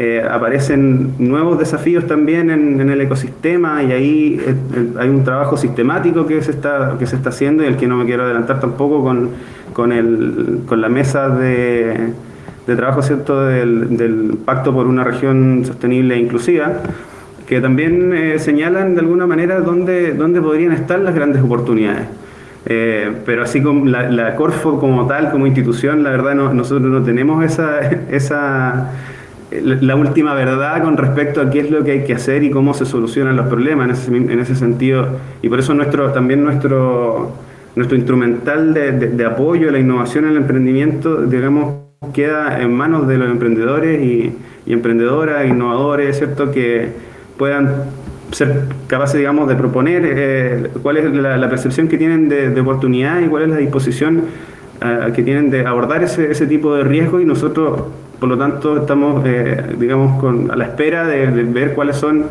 Eh, 0.00 0.22
aparecen 0.30 1.14
nuevos 1.18 1.58
desafíos 1.58 2.06
también 2.06 2.50
en, 2.50 2.88
el 2.88 3.00
ecosistema 3.00 3.82
y 3.82 3.90
ahí 3.90 4.40
eh, 4.46 4.54
hay 4.96 5.08
un 5.08 5.24
trabajo 5.24 5.56
sistemático 5.56 6.24
que 6.24 6.40
se 6.40 6.52
está, 6.52 6.94
que 7.00 7.06
se 7.08 7.16
está 7.16 7.30
haciendo 7.30 7.64
y 7.64 7.66
el 7.66 7.76
que 7.76 7.88
no 7.88 7.96
me 7.96 8.04
quiero 8.04 8.22
adelantar 8.22 8.60
tampoco 8.60 9.02
con, 9.02 9.30
con, 9.72 9.90
el, 9.90 10.60
con 10.68 10.80
la 10.80 10.88
mesa 10.88 11.30
de, 11.30 12.12
de 12.68 12.76
trabajo 12.76 13.02
¿cierto? 13.02 13.44
Del, 13.44 14.38
Pacto 14.44 14.72
por 14.72 14.86
una 14.86 15.02
región 15.02 15.64
sostenible 15.66 16.14
e 16.14 16.18
inclusiva, 16.20 16.74
que 17.48 17.60
también 17.60 18.14
eh, 18.14 18.38
señalan 18.38 18.94
de 18.94 19.00
alguna 19.00 19.26
manera 19.26 19.58
dónde, 19.58 20.14
dónde 20.14 20.40
podrían 20.40 20.70
estar 20.70 21.00
las 21.00 21.12
grandes 21.12 21.42
oportunidades. 21.42 22.06
pero 22.64 23.42
así 23.42 23.60
como 23.60 23.84
la, 23.86 24.36
Corfo 24.36 24.78
como 24.78 25.08
tal, 25.08 25.32
como 25.32 25.48
institución, 25.48 26.04
la 26.04 26.10
verdad 26.10 26.36
no, 26.36 26.54
nosotros 26.54 26.88
no 26.88 27.02
tenemos 27.02 27.44
esa, 27.44 27.80
esa 28.10 28.92
la 29.50 29.96
última 29.96 30.34
verdad 30.34 30.82
con 30.82 30.96
respecto 30.96 31.40
a 31.40 31.50
qué 31.50 31.60
es 31.60 31.70
lo 31.70 31.82
que 31.82 31.92
hay 31.92 32.04
que 32.04 32.14
hacer 32.14 32.42
y 32.44 32.50
cómo 32.50 32.74
se 32.74 32.84
solucionan 32.84 33.36
los 33.36 33.46
problemas 33.46 34.08
en 34.08 34.40
ese, 34.40 34.54
sentido. 34.54 35.08
Y 35.42 35.48
por 35.48 35.58
eso 35.58 35.74
nuestro, 35.74 36.12
también 36.12 36.44
nuestro, 36.44 37.32
nuestro 37.74 37.96
instrumental 37.96 38.74
de, 38.74 39.24
apoyo 39.24 39.70
a 39.70 39.72
la 39.72 39.78
innovación 39.78 40.26
y 40.26 40.28
el 40.28 40.36
emprendimiento, 40.36 41.22
digamos, 41.22 41.76
queda 42.12 42.60
en 42.60 42.72
manos 42.74 43.08
de 43.08 43.18
los 43.18 43.30
emprendedores 43.30 44.02
y, 44.02 44.34
emprendedoras, 44.66 45.46
innovadores, 45.46 46.18
¿cierto? 46.18 46.50
Que 46.50 46.90
puedan 47.38 47.84
ser 48.32 48.64
capaces, 48.86 49.16
digamos, 49.16 49.48
de 49.48 49.54
proponer 49.54 50.02
eh, 50.04 50.70
cuál 50.82 50.98
es 50.98 51.10
la, 51.10 51.48
percepción 51.48 51.88
que 51.88 51.96
tienen 51.96 52.28
de, 52.28 52.60
oportunidad 52.60 53.18
y 53.20 53.28
cuál 53.28 53.44
es 53.44 53.48
la 53.48 53.56
disposición 53.56 54.24
eh, 54.82 55.12
que 55.16 55.22
tienen 55.22 55.48
de 55.48 55.64
abordar 55.64 56.04
ese, 56.04 56.30
ese 56.30 56.46
tipo 56.46 56.74
de 56.74 56.84
riesgo 56.84 57.18
y 57.18 57.24
nosotros 57.24 57.84
por 58.18 58.28
lo 58.28 58.36
tanto, 58.36 58.78
estamos, 58.78 59.24
eh, 59.26 59.74
digamos, 59.78 60.20
con, 60.20 60.50
a 60.50 60.56
la 60.56 60.64
espera 60.64 61.06
de, 61.06 61.26
ver 61.26 61.74
cuáles 61.74 61.96
son 61.96 62.26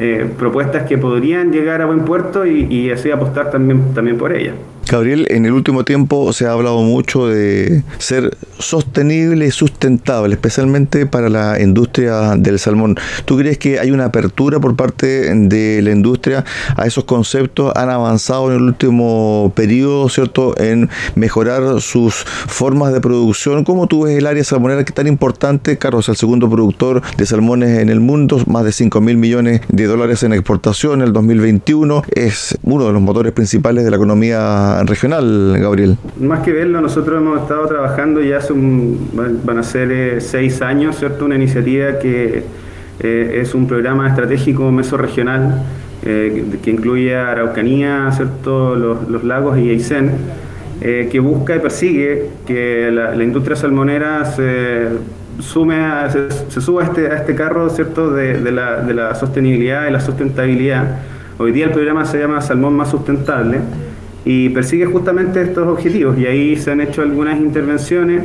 eh, 0.00 0.30
propuestas 0.38 0.84
que 0.84 0.98
podrían 0.98 1.52
llegar 1.52 1.82
a 1.82 1.86
buen 1.86 2.04
puerto 2.04 2.46
y, 2.46 2.90
así 2.90 3.10
apostar 3.10 3.50
también, 3.50 3.94
también 3.94 4.18
por 4.18 4.32
ellas. 4.32 4.54
Gabriel, 4.90 5.26
en 5.28 5.44
el 5.44 5.52
último 5.52 5.84
tiempo 5.84 6.32
se 6.32 6.46
ha 6.46 6.52
hablado 6.52 6.80
mucho 6.80 7.26
de 7.26 7.82
ser 7.98 8.34
sostenible 8.58 9.46
y 9.46 9.50
sustentable, 9.50 10.34
especialmente 10.34 11.04
para 11.04 11.28
la 11.28 11.60
industria 11.60 12.36
del 12.36 12.58
salmón. 12.58 12.96
¿Tú 13.26 13.36
crees 13.36 13.58
que 13.58 13.78
hay 13.78 13.90
una 13.90 14.06
apertura 14.06 14.60
por 14.60 14.76
parte 14.76 15.34
de 15.34 15.82
la 15.82 15.90
industria 15.90 16.42
a 16.74 16.86
esos 16.86 17.04
conceptos? 17.04 17.70
¿Han 17.76 17.90
avanzado 17.90 18.50
en 18.50 18.56
el 18.56 18.62
último 18.62 19.52
periodo, 19.54 20.08
cierto, 20.08 20.58
en 20.58 20.88
mejorar 21.16 21.82
sus 21.82 22.14
formas 22.14 22.94
de 22.94 23.02
producción? 23.02 23.64
¿Cómo 23.64 23.88
tú 23.88 24.04
ves 24.04 24.16
el 24.16 24.26
área 24.26 24.42
salmonera 24.42 24.84
que 24.84 24.90
es 24.90 24.94
tan 24.94 25.06
importante? 25.06 25.76
Carlos, 25.76 26.08
el 26.08 26.16
segundo 26.16 26.48
productor 26.48 27.02
de 27.18 27.26
salmones 27.26 27.78
en 27.78 27.90
el 27.90 28.00
mundo, 28.00 28.42
más 28.46 28.64
de 28.64 28.72
5 28.72 29.02
mil 29.02 29.18
millones 29.18 29.60
de 29.68 29.86
dólares 29.88 30.22
en 30.22 30.32
exportación 30.32 31.00
en 31.00 31.08
el 31.08 31.12
2021, 31.12 32.02
es 32.14 32.56
uno 32.62 32.86
de 32.86 32.92
los 32.92 33.02
motores 33.02 33.32
principales 33.32 33.84
de 33.84 33.90
la 33.90 33.96
economía 33.96 34.82
regional, 34.84 35.56
Gabriel? 35.58 35.96
Más 36.20 36.40
que 36.40 36.52
verlo, 36.52 36.80
nosotros 36.80 37.20
hemos 37.20 37.42
estado 37.42 37.66
trabajando 37.66 38.20
ya 38.20 38.38
hace 38.38 38.52
un, 38.52 39.10
van 39.44 39.58
a 39.58 39.62
ser 39.62 39.90
eh, 39.90 40.20
seis 40.20 40.62
años, 40.62 40.96
¿cierto? 40.96 41.24
Una 41.24 41.34
iniciativa 41.34 41.98
que 41.98 42.44
eh, 43.00 43.40
es 43.40 43.54
un 43.54 43.66
programa 43.66 44.08
estratégico 44.08 44.70
mesorregional 44.70 45.62
eh, 46.04 46.44
que 46.62 46.70
incluye 46.70 47.16
a 47.16 47.32
Araucanía, 47.32 48.10
¿cierto? 48.12 48.76
Los, 48.76 49.24
lagos 49.24 49.58
y 49.58 49.70
Aysén, 49.70 50.12
que 50.80 51.18
busca 51.18 51.56
y 51.56 51.58
persigue 51.58 52.30
que 52.46 52.90
la, 52.92 53.22
industria 53.22 53.56
salmonera 53.56 54.24
se 54.24 54.86
sume 55.40 55.76
se, 56.10 56.60
suba 56.60 56.82
a 56.82 56.86
este, 56.86 57.08
a 57.08 57.16
este 57.16 57.34
carro 57.34 57.68
¿cierto? 57.70 58.10
De, 58.12 58.50
la, 58.50 59.14
sostenibilidad 59.14 59.88
y 59.88 59.92
la 59.92 60.00
sustentabilidad. 60.00 60.98
Hoy 61.38 61.52
día 61.52 61.66
el 61.66 61.72
programa 61.72 62.04
se 62.04 62.18
llama 62.18 62.40
Salmón 62.40 62.74
Más 62.74 62.90
Sustentable 62.90 63.60
y 64.24 64.48
persigue 64.50 64.86
justamente 64.86 65.40
estos 65.40 65.66
objetivos 65.68 66.18
y 66.18 66.26
ahí 66.26 66.56
se 66.56 66.72
han 66.72 66.80
hecho 66.80 67.02
algunas 67.02 67.38
intervenciones 67.38 68.24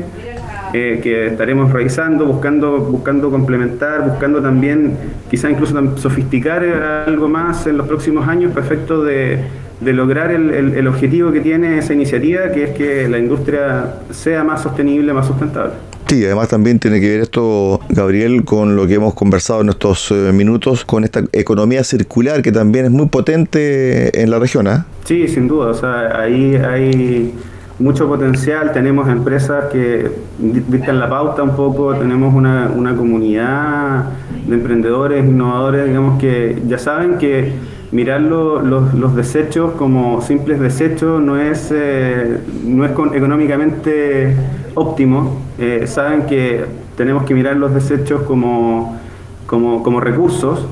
eh, 0.73 0.99
que 1.03 1.27
estaremos 1.27 1.71
revisando, 1.71 2.25
buscando, 2.25 2.79
buscando 2.79 3.29
complementar, 3.29 4.09
buscando 4.09 4.41
también 4.41 4.97
quizá 5.29 5.51
incluso 5.51 5.79
sofisticar 5.97 6.63
algo 7.07 7.29
más 7.29 7.67
en 7.67 7.77
los 7.77 7.87
próximos 7.87 8.27
años 8.27 8.51
para 8.53 8.65
efecto 8.65 9.03
de, 9.03 9.37
de 9.79 9.93
lograr 9.93 10.31
el, 10.31 10.49
el 10.51 10.87
objetivo 10.87 11.31
que 11.31 11.41
tiene 11.41 11.77
esa 11.77 11.93
iniciativa, 11.93 12.51
que 12.51 12.63
es 12.63 12.69
que 12.71 13.07
la 13.07 13.19
industria 13.19 13.97
sea 14.09 14.43
más 14.43 14.63
sostenible, 14.63 15.13
más 15.13 15.27
sustentable. 15.27 15.73
Sí, 16.13 16.23
además 16.23 16.47
también 16.47 16.77
tiene 16.77 17.01
que 17.01 17.09
ver 17.09 17.21
esto, 17.21 17.79
Gabriel, 17.89 18.45
con 18.45 18.75
lo 18.75 18.85
que 18.85 18.93
hemos 18.93 19.15
conversado 19.15 19.61
en 19.61 19.69
estos 19.69 20.11
eh, 20.11 20.31
minutos, 20.31 20.85
con 20.85 21.03
esta 21.03 21.23
economía 21.31 21.83
circular 21.83 22.43
que 22.43 22.51
también 22.51 22.85
es 22.85 22.91
muy 22.91 23.07
potente 23.07 24.21
en 24.21 24.29
la 24.29 24.37
región. 24.37 24.67
¿ah? 24.67 24.85
Sí, 25.05 25.27
sin 25.27 25.47
duda. 25.47 25.71
O 25.71 25.73
sea, 25.73 26.21
ahí 26.21 26.55
hay 26.55 27.33
mucho 27.79 28.07
potencial. 28.07 28.71
Tenemos 28.73 29.09
empresas 29.09 29.71
que 29.71 30.11
dictan 30.37 30.99
la 30.99 31.09
pauta 31.09 31.41
un 31.41 31.55
poco. 31.55 31.95
Tenemos 31.95 32.31
una, 32.35 32.71
una 32.75 32.95
comunidad 32.95 34.11
de 34.45 34.53
emprendedores, 34.53 35.25
innovadores, 35.25 35.87
digamos, 35.87 36.21
que 36.21 36.61
ya 36.67 36.77
saben 36.77 37.17
que 37.17 37.53
mirar 37.91 38.21
los, 38.21 38.63
los, 38.63 39.15
desechos 39.15 39.71
como 39.79 40.21
simples 40.21 40.59
desechos 40.59 41.21
no 41.21 41.37
es, 41.37 41.71
eh, 41.71 42.37
no 42.65 42.85
es 42.85 42.91
económicamente 42.91 44.35
óptimo. 44.75 45.37
Eh, 45.57 45.85
saben 45.87 46.23
que 46.23 46.65
tenemos 46.97 47.23
que 47.23 47.33
mirar 47.33 47.55
los 47.55 47.73
desechos 47.73 48.21
como, 48.23 48.97
como, 49.45 49.83
como 49.83 49.99
recursos 49.99 50.65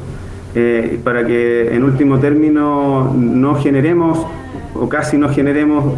eh, 0.55 1.00
para 1.03 1.25
que 1.25 1.74
en 1.74 1.84
último 1.84 2.20
término 2.20 3.13
no 3.15 3.55
generemos 3.55 4.25
o 4.74 4.88
casi 4.89 5.17
no 5.17 5.29
generemos 5.29 5.96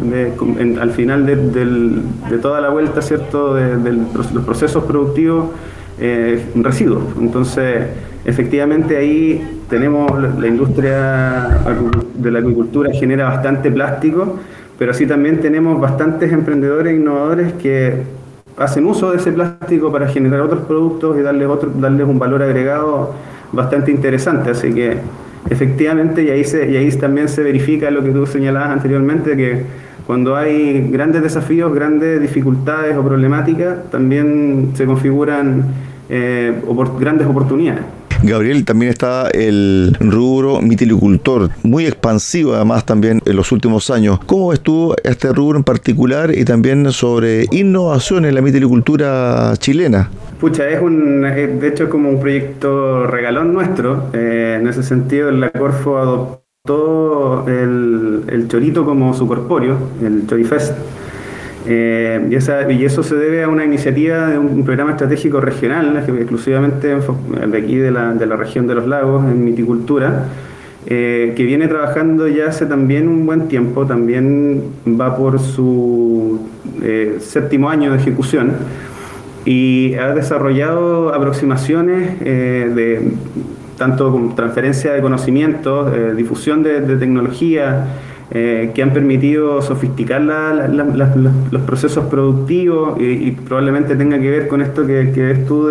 al 0.80 0.90
final 0.90 1.26
de, 1.26 1.36
de, 1.36 2.38
toda 2.38 2.60
la 2.60 2.70
vuelta 2.70 3.00
cierto 3.02 3.54
de, 3.54 3.92
los 3.92 4.26
procesos 4.44 4.84
productivos 4.84 5.46
residuos. 6.56 7.04
Entonces, 7.20 7.86
efectivamente 8.24 8.96
ahí 8.96 9.62
tenemos 9.68 10.10
la 10.38 10.46
industria 10.46 11.62
de 12.14 12.30
la 12.30 12.38
agricultura 12.38 12.92
genera 12.92 13.24
bastante 13.26 13.70
plástico, 13.70 14.38
pero 14.78 14.90
así 14.90 15.06
también 15.06 15.40
tenemos 15.40 15.80
bastantes 15.80 16.32
emprendedores 16.32 16.96
innovadores 16.96 17.52
que 17.54 18.02
hacen 18.56 18.86
uso 18.86 19.10
de 19.10 19.18
ese 19.18 19.32
plástico 19.32 19.90
para 19.92 20.08
generar 20.08 20.40
otros 20.40 20.64
productos 20.64 21.18
y 21.18 21.22
darles, 21.22 21.48
otro, 21.48 21.70
darles 21.74 22.06
un 22.06 22.18
valor 22.18 22.42
agregado 22.42 23.14
bastante 23.52 23.90
interesante. 23.90 24.50
Así 24.50 24.72
que 24.72 24.98
efectivamente, 25.50 26.22
y 26.22 26.30
ahí, 26.30 26.44
se, 26.44 26.70
y 26.70 26.76
ahí 26.76 26.90
también 26.92 27.28
se 27.28 27.42
verifica 27.42 27.90
lo 27.90 28.02
que 28.02 28.10
tú 28.10 28.26
señalabas 28.26 28.70
anteriormente, 28.70 29.36
que 29.36 29.62
cuando 30.06 30.36
hay 30.36 30.88
grandes 30.90 31.22
desafíos, 31.22 31.74
grandes 31.74 32.20
dificultades 32.20 32.96
o 32.96 33.02
problemáticas, 33.02 33.90
también 33.90 34.72
se 34.74 34.84
configuran 34.84 35.64
eh, 36.08 36.60
grandes 36.98 37.26
oportunidades. 37.26 37.84
Gabriel, 38.26 38.64
también 38.64 38.90
está 38.90 39.28
el 39.28 39.96
rubro 40.00 40.60
mitilicultor, 40.60 41.50
muy 41.62 41.86
expansivo 41.86 42.54
además 42.54 42.86
también 42.86 43.20
en 43.24 43.36
los 43.36 43.52
últimos 43.52 43.90
años. 43.90 44.18
¿Cómo 44.26 44.48
ves 44.48 44.60
tú 44.60 44.94
este 45.04 45.32
rubro 45.32 45.58
en 45.58 45.64
particular 45.64 46.36
y 46.36 46.44
también 46.44 46.90
sobre 46.92 47.46
innovación 47.50 48.24
en 48.24 48.34
la 48.34 48.40
mitilicultura 48.40 49.52
chilena? 49.58 50.10
Pucha, 50.40 50.68
es 50.68 50.80
un, 50.80 51.22
de 51.22 51.68
hecho 51.68 51.88
como 51.88 52.08
un 52.08 52.20
proyecto 52.20 53.06
regalón 53.06 53.52
nuestro. 53.52 54.10
Eh, 54.12 54.58
en 54.60 54.68
ese 54.68 54.82
sentido, 54.82 55.30
la 55.30 55.50
Corfo 55.50 55.98
adoptó 55.98 57.46
el, 57.46 58.24
el 58.28 58.48
chorito 58.48 58.84
como 58.84 59.14
su 59.14 59.26
corpóreo, 59.26 59.76
el 60.02 60.26
Chorifest 60.26 60.74
eh, 61.66 62.28
y, 62.30 62.84
eso 62.84 63.02
se 63.02 63.14
debe 63.14 63.42
a 63.42 63.48
una 63.48 63.64
iniciativa 63.64 64.28
de 64.28 64.38
un, 64.38 64.64
programa 64.64 64.92
estratégico 64.92 65.40
regional, 65.40 65.96
exclusivamente 65.96 66.88
de 66.88 67.58
aquí 67.58 67.76
de 67.76 67.90
la, 67.90 68.36
región 68.36 68.66
de 68.66 68.74
los 68.74 68.86
lagos, 68.86 69.24
en 69.24 69.44
miticultura, 69.44 70.26
eh, 70.86 71.32
que 71.36 71.44
viene 71.44 71.66
trabajando 71.66 72.28
ya 72.28 72.48
hace 72.48 72.66
también 72.66 73.08
un 73.08 73.24
buen 73.24 73.48
tiempo, 73.48 73.86
también 73.86 74.62
va 75.00 75.16
por 75.16 75.40
su 75.40 76.40
eh, 76.82 77.16
séptimo 77.20 77.70
año 77.70 77.90
de 77.92 77.98
ejecución 77.98 78.52
y 79.46 79.94
ha 79.94 80.14
desarrollado 80.14 81.14
aproximaciones 81.14 82.20
de 82.20 83.12
tanto 83.76 84.32
transferencia 84.34 84.92
de 84.92 85.02
conocimientos, 85.02 85.92
difusión 86.16 86.62
de 86.62 86.96
tecnología, 86.96 87.84
eh, 88.30 88.72
que 88.74 88.82
han 88.82 88.92
permitido 88.92 89.60
sofisticar 89.60 90.22
los 90.22 91.62
procesos 91.62 92.06
productivos 92.06 92.98
y, 92.98 93.32
probablemente 93.32 93.96
tenga 93.96 94.18
que 94.18 94.30
ver 94.30 94.48
con 94.48 94.62
esto 94.62 94.86
que, 94.86 95.04
ves 95.04 95.46
tú 95.46 95.68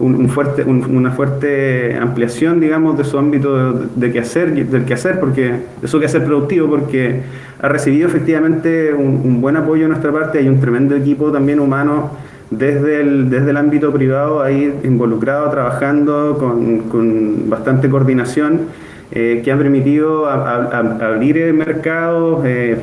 una 0.00 1.10
fuerte 1.12 1.96
ampliación, 1.96 2.58
digamos, 2.58 2.98
de 2.98 3.04
su 3.04 3.16
ámbito 3.16 3.72
de, 3.74 4.10
de 4.10 4.18
hacer 4.18 4.54
del 4.66 4.84
quehacer, 4.84 5.20
porque 5.20 5.52
de 5.80 5.88
su 5.88 6.00
quehacer 6.00 6.24
productivo, 6.24 6.68
porque 6.68 7.22
ha 7.60 7.68
recibido 7.68 8.08
efectivamente 8.08 8.92
un, 8.92 9.40
buen 9.40 9.56
apoyo 9.56 9.82
de 9.82 9.88
nuestra 9.88 10.12
parte, 10.12 10.38
hay 10.38 10.48
un 10.48 10.60
tremendo 10.60 10.96
equipo 10.96 11.30
también 11.30 11.60
humano 11.60 12.10
desde 12.50 13.02
el, 13.02 13.30
desde 13.30 13.50
el 13.50 13.56
ámbito 13.56 13.92
privado 13.92 14.42
ahí 14.42 14.80
involucrado, 14.82 15.48
trabajando 15.50 16.38
con, 16.38 16.88
con 16.88 17.48
bastante 17.48 17.88
coordinación 17.88 18.62
eh, 19.10 19.40
que 19.42 19.50
han 19.50 19.58
permitido 19.58 20.28
abrir 20.28 21.52
mercados, 21.54 22.44
eh, 22.44 22.76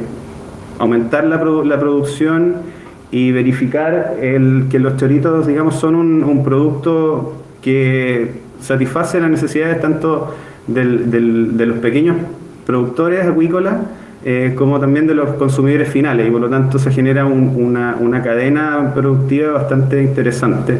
aumentar 0.80 1.24
la, 1.26 1.40
producción 1.40 2.56
y 3.12 3.32
verificar 3.32 4.16
el, 4.20 4.66
que 4.70 4.80
los 4.80 4.98
choritos, 4.98 5.46
digamos, 5.46 5.76
son 5.76 5.96
un, 5.96 6.44
producto 6.44 7.44
que 7.62 8.32
satisface 8.60 9.20
las 9.20 9.30
necesidades 9.30 9.80
tanto 9.82 10.34
de 10.68 11.66
los 11.66 11.78
pequeños 11.78 12.18
productores 12.66 13.26
acuícolas 13.26 13.76
eh, 14.28 14.56
como 14.58 14.80
también 14.80 15.06
de 15.06 15.14
los 15.14 15.36
consumidores 15.36 15.90
finales. 15.90 16.28
Y 16.28 16.32
por 16.32 16.42
lo 16.42 16.50
tanto 16.50 16.80
se 16.80 16.92
genera 16.92 17.26
una, 17.26 17.98
una 18.00 18.24
cadena 18.24 18.92
productiva 18.96 19.52
bastante 19.52 20.02
interesante 20.02 20.80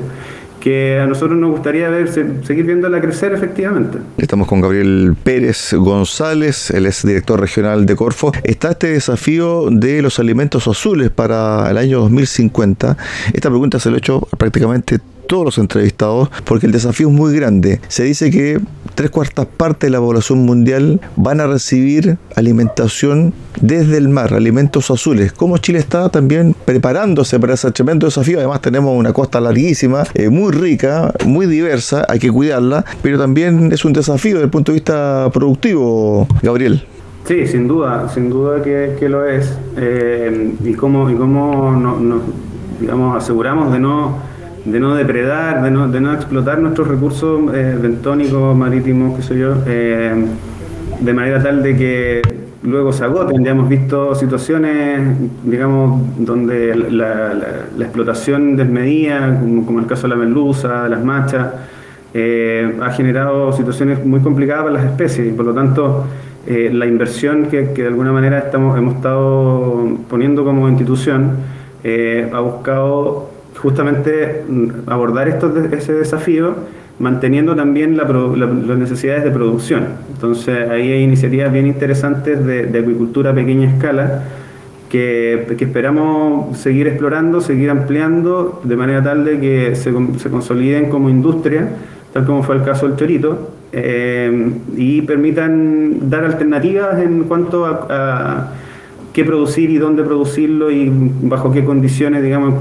que 0.66 1.00
a 1.00 1.06
nosotros 1.06 1.38
nos 1.38 1.52
gustaría 1.52 1.90
ver, 1.90 2.12
seguir 2.12 2.66
viéndola 2.66 3.00
crecer 3.00 3.32
efectivamente. 3.34 4.00
Estamos 4.18 4.48
con 4.48 4.62
Gabriel 4.62 5.16
Pérez 5.24 5.76
González, 5.76 6.72
él 6.72 6.88
es 6.88 7.06
director 7.06 7.40
regional 7.40 7.86
de 7.86 7.96
Corfo. 7.96 8.32
Está 8.44 8.72
este 8.72 8.88
desafío 8.88 9.70
de 9.70 10.02
los 10.02 10.18
alimentos 10.18 10.68
azules 10.68 11.12
para 11.12 11.70
el 11.70 11.78
año 11.78 12.00
2050. 12.00 12.98
Esta 13.32 13.50
pregunta 13.50 13.80
se 13.80 13.92
lo 13.92 13.98
he 13.98 14.00
hecho 14.00 14.28
prácticamente 14.40 14.98
todos 15.26 15.46
los 15.46 15.58
entrevistados 15.58 16.30
porque 16.46 16.66
el 16.66 16.72
desafío 16.72 17.10
es 17.10 17.14
muy 17.14 17.36
grande. 17.36 17.80
Se 17.88 18.04
dice 18.04 18.32
que 18.32 18.60
tres 18.96 19.10
cuartas 19.10 19.46
partes 19.46 19.88
de 19.88 19.92
la 19.92 20.00
población 20.00 20.40
mundial 20.40 21.02
van 21.16 21.42
a 21.42 21.48
recibir 21.48 22.18
alimentación 22.36 23.34
desde 23.62 23.98
el 23.98 24.10
mar, 24.10 24.34
alimentos 24.34 24.90
azules. 24.90 25.34
¿Cómo 25.34 25.58
Chile 25.58 25.80
está 25.80 26.10
también 26.10 26.56
preparándose 26.66 27.40
para 27.40 27.54
ese 27.54 27.72
tremendo 27.72 28.08
desafío? 28.08 28.40
Además 28.40 28.62
tenemos 28.62 28.98
una 28.98 29.14
costa 29.14 29.40
larguísima, 29.42 30.04
eh, 30.14 30.30
muy 30.30 30.52
rica, 30.52 31.14
muy 31.26 31.46
diversa, 31.46 32.06
hay 32.08 32.20
que 32.20 32.32
cuidarla, 32.32 32.86
pero 33.02 33.18
también 33.18 33.72
es 33.72 33.86
un 33.86 33.94
desafío 33.94 34.36
desde 34.36 34.46
el 34.46 34.52
punto 34.52 34.72
de 34.72 34.76
vista 34.78 35.30
productivo, 35.34 36.28
Gabriel. 36.42 36.84
Sí, 37.26 37.48
sin 37.48 37.68
duda, 37.68 38.08
sin 38.14 38.30
duda 38.30 38.62
que, 38.62 39.10
lo 39.10 39.26
es. 39.26 39.52
Eh, 39.78 40.54
y 40.64 40.74
cómo, 40.74 41.10
y 41.10 41.16
cómo 41.16 41.72
nos, 41.72 42.22
digamos, 42.80 43.18
aseguramos 43.18 43.74
de 43.74 43.80
no 43.80 44.35
de 44.66 44.80
no 44.80 44.96
depredar, 44.96 45.64
de 45.64 45.72
no, 45.72 45.88
de 45.88 46.02
no 46.02 46.14
explotar 46.14 46.60
nuestros 46.60 46.88
recursos 46.88 47.54
eh, 47.54 47.78
bentónicos, 47.80 48.56
marítimos, 48.58 49.16
qué 49.16 49.22
sé 49.22 49.38
yo, 49.38 49.54
eh, 49.68 50.26
de 51.00 51.14
manera 51.14 51.42
tal 51.42 51.62
de 51.62 51.78
que 51.78 52.22
luego 52.64 52.92
se 52.92 53.04
agoten. 53.04 53.44
Ya 53.46 53.52
hemos 53.52 53.70
visto 53.70 54.16
situaciones, 54.16 55.02
digamos, 55.44 56.02
donde 56.18 56.76
la, 56.76 57.34
explotación 57.80 58.56
desmedida, 58.58 59.40
como, 59.40 59.80
el 59.80 59.86
caso 59.86 60.04
de 60.04 60.10
la 60.10 60.16
merluza, 60.16 60.84
de 60.84 60.90
las 60.90 61.04
machas, 61.04 61.48
eh, 62.16 62.76
ha 62.82 62.90
generado 62.92 63.52
situaciones 63.52 64.04
muy 64.04 64.22
complicadas 64.22 64.64
para 64.64 64.76
las 64.76 64.86
especies 64.86 65.28
y 65.28 65.32
por 65.32 65.46
lo 65.46 65.54
tanto 65.54 66.06
la 66.48 66.86
inversión 66.86 67.48
que, 67.48 67.72
que, 67.72 67.82
de 67.82 67.88
alguna 67.88 68.12
manera 68.12 68.38
estamos, 68.38 68.78
hemos 68.78 68.96
estado 68.96 69.98
poniendo 70.08 70.46
como 70.46 70.70
institución 70.70 71.38
ha 72.32 72.40
buscado 72.40 73.35
justamente 73.66 74.44
mm, 74.48 74.70
abordar 74.88 75.28
ese 75.28 75.94
desafío 75.94 76.56
manteniendo 77.00 77.56
también 77.56 77.98
las 77.98 78.78
necesidades 78.78 79.24
de 79.24 79.32
producción. 79.32 79.86
Entonces 80.14 80.70
ahí 80.70 80.92
hay 80.92 81.02
iniciativas 81.02 81.52
bien 81.52 81.66
interesantes 81.66 82.46
de, 82.46 82.68
de 82.68 82.80
acuicultura 82.80 83.32
a 83.32 83.34
pequeña 83.34 83.70
escala 83.70 84.22
que, 84.90 85.58
esperamos 85.60 86.58
seguir 86.58 86.88
explorando, 86.88 87.42
seguir 87.42 87.72
ampliando 87.72 88.62
de 88.64 88.76
manera 88.76 89.04
tal 89.04 89.26
de 89.26 89.40
que 89.40 89.76
se, 89.76 89.92
se 90.20 90.30
consoliden 90.30 90.90
como 90.90 91.10
industria, 91.10 91.68
tal 92.14 92.26
como 92.26 92.44
fue 92.44 92.56
el 92.56 92.64
caso 92.64 92.88
del 92.88 92.96
chorito, 92.96 93.52
eh, 93.74 94.52
y 94.78 95.02
permitan 95.02 96.10
dar 96.10 96.24
alternativas 96.24 97.00
en 97.00 97.24
cuanto 97.24 97.66
a 97.66 98.52
qué 99.16 99.24
producir 99.24 99.70
y 99.70 99.78
dónde 99.78 100.04
producirlo 100.04 100.70
y 100.70 100.92
bajo 100.92 101.50
qué 101.50 101.64
condiciones, 101.64 102.22
digamos, 102.22 102.56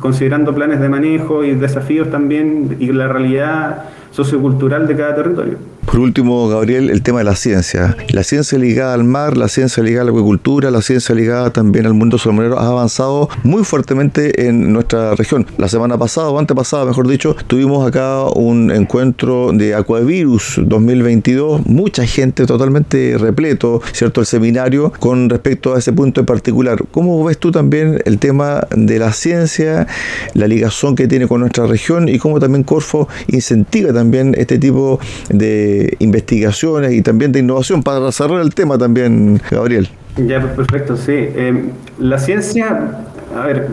considerando 0.00 0.52
planes 0.52 0.80
de 0.80 0.88
manejo 0.88 1.44
y 1.44 1.54
desafíos 1.54 2.10
también 2.10 2.76
y 2.80 2.90
la 2.90 3.06
realidad 3.06 3.84
sociocultural 4.10 4.88
de 4.88 4.96
cada 4.96 5.14
territorio. 5.14 5.58
Por 5.90 5.98
último, 5.98 6.48
Gabriel, 6.48 6.88
el 6.88 7.02
tema 7.02 7.18
de 7.18 7.24
la 7.24 7.34
ciencia. 7.34 7.96
La 8.10 8.22
ciencia 8.22 8.56
ligada 8.56 8.94
al 8.94 9.02
mar, 9.02 9.36
la 9.36 9.48
ciencia 9.48 9.82
ligada 9.82 10.02
a 10.02 10.04
la 10.04 10.10
acuicultura, 10.12 10.70
la 10.70 10.82
ciencia 10.82 11.16
ligada 11.16 11.52
también 11.52 11.84
al 11.84 11.94
mundo 11.94 12.16
salmonero 12.16 12.60
ha 12.60 12.68
avanzado 12.68 13.28
muy 13.42 13.64
fuertemente 13.64 14.46
en 14.46 14.72
nuestra 14.72 15.16
región. 15.16 15.48
La 15.58 15.68
semana 15.68 15.98
pasada, 15.98 16.28
o 16.28 16.38
antepasada, 16.38 16.84
mejor 16.84 17.08
dicho, 17.08 17.34
tuvimos 17.48 17.84
acá 17.84 18.22
un 18.36 18.70
encuentro 18.70 19.50
de 19.52 19.74
Aquavirus 19.74 20.60
2022. 20.62 21.66
Mucha 21.66 22.06
gente 22.06 22.46
totalmente 22.46 23.18
repleto, 23.18 23.82
¿cierto? 23.92 24.20
El 24.20 24.28
seminario 24.28 24.92
con 25.00 25.28
respecto 25.28 25.74
a 25.74 25.80
ese 25.80 25.92
punto 25.92 26.20
en 26.20 26.26
particular. 26.26 26.84
¿Cómo 26.92 27.24
ves 27.24 27.38
tú 27.38 27.50
también 27.50 28.00
el 28.04 28.20
tema 28.20 28.64
de 28.70 29.00
la 29.00 29.12
ciencia, 29.12 29.88
la 30.34 30.46
ligación 30.46 30.94
que 30.94 31.08
tiene 31.08 31.26
con 31.26 31.40
nuestra 31.40 31.66
región 31.66 32.08
y 32.08 32.18
cómo 32.18 32.38
también 32.38 32.62
Corfo 32.62 33.08
incentiva 33.26 33.92
también 33.92 34.36
este 34.38 34.56
tipo 34.56 35.00
de 35.30 35.79
investigaciones 35.98 36.92
y 36.92 37.02
también 37.02 37.32
de 37.32 37.40
innovación 37.40 37.82
para 37.82 38.10
cerrar 38.12 38.40
el 38.40 38.54
tema 38.54 38.78
también, 38.78 39.40
Gabriel. 39.50 39.88
Ya, 40.16 40.40
perfecto, 40.54 40.96
sí. 40.96 41.12
Eh, 41.14 41.70
la 41.98 42.18
ciencia, 42.18 43.02
a 43.36 43.46
ver, 43.46 43.68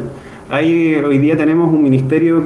hay, 0.50 0.96
hoy 0.96 1.18
día 1.18 1.36
tenemos 1.36 1.74
un 1.74 1.84
ministerio 1.84 2.44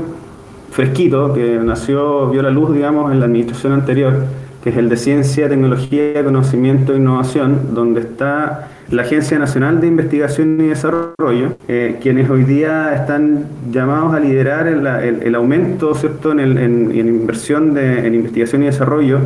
fresquito 0.72 1.34
que 1.34 1.60
nació, 1.62 2.30
vio 2.30 2.42
la 2.42 2.50
luz, 2.50 2.74
digamos, 2.74 3.12
en 3.12 3.20
la 3.20 3.26
administración 3.26 3.74
anterior, 3.74 4.26
que 4.64 4.70
es 4.70 4.78
el 4.78 4.90
de 4.90 4.98
Ciencia, 4.98 5.50
Tecnología, 5.50 6.24
Conocimiento 6.24 6.94
e 6.94 6.98
Innovación, 6.98 7.74
donde 7.74 8.02
está 8.02 8.70
la 8.92 9.04
Agencia 9.04 9.40
Nacional 9.40 9.80
de 9.80 9.88
Investigación 9.88 10.60
y 10.60 10.68
Desarrollo, 10.68 11.56
eh, 11.68 11.98
quienes 12.02 12.30
hoy 12.30 12.44
día 12.44 12.94
están 12.94 13.46
llamados 13.72 14.14
a 14.14 14.20
liderar 14.20 14.68
el, 14.68 15.36
aumento 15.36 15.96
¿cierto? 15.96 16.38
En, 16.38 16.92
inversión 16.94 17.74
de, 17.74 18.06
en 18.06 18.16
investigación 18.16 18.64
y 18.64 18.66
desarrollo 18.66 19.20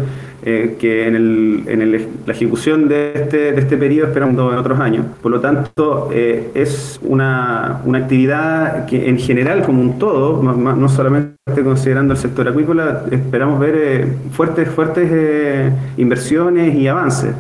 eh, 0.43 0.75
que 0.80 1.08
en, 1.08 1.15
el, 1.15 2.08
la 2.28 2.34
ejecución 2.34 2.88
de 2.88 3.13
este, 3.15 3.54
de 3.54 3.60
este 3.60 3.75
periodo 3.78 4.08
esperando 4.08 4.51
en 4.51 4.60
otros 4.60 4.80
años. 4.80 5.08
Por 5.21 5.32
lo 5.32 5.39
tanto, 5.39 6.10
eh, 6.13 6.51
es 6.54 6.99
una, 7.01 7.82
actividad 7.95 8.86
que 8.86 9.10
en 9.10 9.17
general, 9.17 9.63
como 9.63 9.82
un 9.82 9.97
todo, 9.97 10.43
no 10.43 10.89
solamente 10.89 11.36
considerando 11.63 12.13
el 12.13 12.19
sector 12.19 12.47
acuícola, 12.47 13.04
esperamos 13.10 13.60
ver 13.60 14.10
fuertes, 14.32 14.69
fuertes 14.69 15.71
inversiones 15.97 16.75
y 16.75 16.88
avances. 16.88 17.34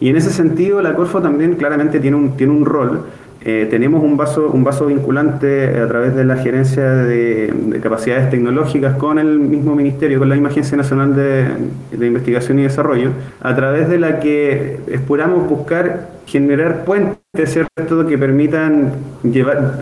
Y 0.00 0.10
en 0.10 0.16
ese 0.16 0.30
sentido, 0.30 0.82
la 0.82 0.94
Corfo 0.94 1.22
también 1.22 1.54
claramente 1.54 2.00
tiene 2.00 2.16
un, 2.16 2.36
tiene 2.36 2.52
un 2.52 2.64
rol 2.64 3.04
eh, 3.48 3.68
tenemos 3.70 4.02
un 4.02 4.16
vaso, 4.16 4.50
un 4.50 4.64
vaso 4.64 4.86
vinculante 4.86 5.80
a 5.80 5.86
través 5.86 6.16
de 6.16 6.24
la 6.24 6.34
gerencia 6.34 6.82
de, 6.82 7.78
capacidades 7.80 8.28
tecnológicas 8.28 8.96
con 8.96 9.20
el 9.20 9.38
mismo 9.38 9.76
ministerio, 9.76 10.18
con 10.18 10.28
la 10.28 10.34
misma 10.34 10.48
Agencia 10.48 10.76
Nacional 10.76 11.14
de, 11.14 12.06
Investigación 12.08 12.58
y 12.58 12.64
Desarrollo, 12.64 13.10
a 13.40 13.54
través 13.54 13.88
de 13.88 14.00
la 14.00 14.18
que 14.18 14.80
esperamos 14.88 15.48
buscar 15.48 16.08
generar 16.26 16.84
puentes, 16.84 17.20
¿cierto?, 17.44 18.04
que 18.08 18.18
permitan 18.18 18.90
llevar, 19.22 19.78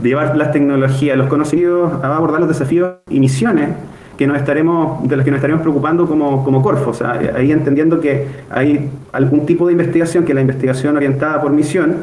llevar 0.00 0.36
las 0.36 0.52
tecnologías, 0.52 1.18
los 1.18 1.26
conocidos, 1.26 1.94
a 2.00 2.16
abordar 2.16 2.38
los 2.38 2.48
desafíos 2.48 2.92
y 3.10 3.18
misiones 3.18 3.70
que 4.16 4.26
nos 4.26 4.36
estaremos, 4.36 5.08
de 5.08 5.16
las 5.16 5.24
que 5.24 5.30
nos 5.30 5.38
estaremos 5.38 5.62
preocupando 5.62 6.06
como, 6.06 6.44
como 6.44 6.62
Corfo. 6.62 6.90
O 6.90 6.94
sea, 6.94 7.20
ahí 7.34 7.50
entendiendo 7.52 8.00
que 8.00 8.26
hay 8.50 8.90
algún 9.12 9.46
tipo 9.46 9.66
de 9.66 9.72
investigación, 9.72 10.24
que 10.24 10.32
es 10.32 10.34
la 10.34 10.40
investigación 10.40 10.96
orientada 10.96 11.40
por 11.40 11.52
misión, 11.52 11.96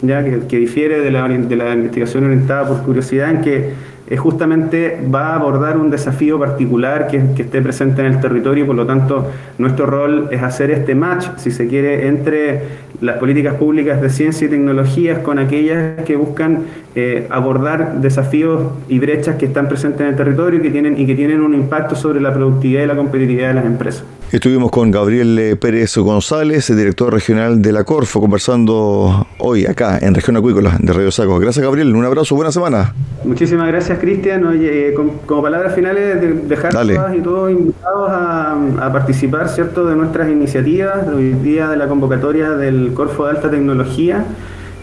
ya 0.00 0.24
que, 0.24 0.56
difiere 0.58 1.00
de 1.00 1.10
la, 1.10 1.28
de 1.28 1.56
la 1.56 1.74
investigación 1.74 2.24
orientada 2.24 2.66
por 2.66 2.82
curiosidad, 2.82 3.30
en 3.30 3.40
que 3.40 3.70
eh, 4.08 4.16
justamente 4.16 5.00
va 5.12 5.28
a 5.28 5.36
abordar 5.36 5.76
un 5.76 5.88
desafío 5.88 6.38
particular 6.38 7.06
que, 7.06 7.22
que, 7.36 7.42
esté 7.42 7.62
presente 7.62 8.04
en 8.04 8.12
el 8.12 8.20
territorio 8.20 8.66
por 8.66 8.74
lo 8.74 8.84
tanto 8.84 9.30
nuestro 9.58 9.86
rol 9.86 10.28
es 10.32 10.42
hacer 10.42 10.72
este 10.72 10.94
match, 10.94 11.28
si 11.36 11.52
se 11.52 11.68
quiere, 11.68 12.08
entre 12.08 12.62
las 13.02 13.18
políticas 13.18 13.56
públicas 13.56 14.00
de 14.00 14.08
ciencia 14.08 14.46
y 14.46 14.50
tecnologías 14.50 15.18
con 15.18 15.40
aquellas 15.40 16.04
que 16.04 16.14
buscan 16.16 16.66
eh, 16.94 17.26
abordar 17.30 18.00
desafíos 18.00 18.72
y 18.88 19.00
brechas 19.00 19.36
que 19.36 19.46
están 19.46 19.68
presentes 19.68 20.02
en 20.02 20.06
el 20.08 20.16
territorio 20.16 20.60
y 20.60 20.62
que 20.62 20.70
tienen, 20.70 20.98
y 20.98 21.04
que 21.04 21.16
tienen 21.16 21.40
un 21.40 21.52
impacto 21.52 21.96
sobre 21.96 22.20
la 22.20 22.32
productividad 22.32 22.84
y 22.84 22.86
la 22.86 22.96
competitividad 22.96 23.48
de 23.48 23.54
las 23.54 23.64
empresas. 23.66 24.04
Estuvimos 24.30 24.70
con 24.70 24.90
Gabriel 24.90 25.38
eh, 25.38 25.56
Pérez 25.56 25.94
González, 25.98 26.74
director 26.74 27.12
regional 27.12 27.60
de 27.60 27.72
la 27.72 27.84
Corfo, 27.84 28.20
conversando 28.20 29.26
hoy 29.38 29.66
acá 29.66 29.98
en 30.00 30.14
Región 30.14 30.38
Acuícola 30.38 30.78
de 30.80 30.92
Radio 30.92 31.10
Saco. 31.10 31.38
Gracias 31.38 31.62
Gabriel, 31.62 31.94
un 31.94 32.04
abrazo, 32.04 32.34
buena 32.34 32.50
semana. 32.50 32.94
Muchísimas 33.24 33.68
gracias 33.68 33.98
Cristian. 33.98 34.42
Eh, 34.54 34.94
como 35.26 35.42
palabras 35.42 35.74
finales, 35.74 36.20
de 36.20 36.32
dejar 36.32 36.72
todas 36.72 37.14
y 37.14 37.20
todos 37.20 37.50
invitados 37.50 38.10
a, 38.10 38.56
a, 38.80 38.92
participar 38.92 39.48
¿cierto? 39.48 39.84
de 39.84 39.96
nuestras 39.96 40.30
iniciativas, 40.30 41.06
de 41.06 41.14
hoy 41.14 41.32
día 41.34 41.68
de 41.68 41.76
la 41.76 41.86
convocatoria 41.86 42.50
del 42.52 42.91
Corfo 42.94 43.24
de 43.24 43.32
Alta 43.32 43.50
Tecnología 43.50 44.24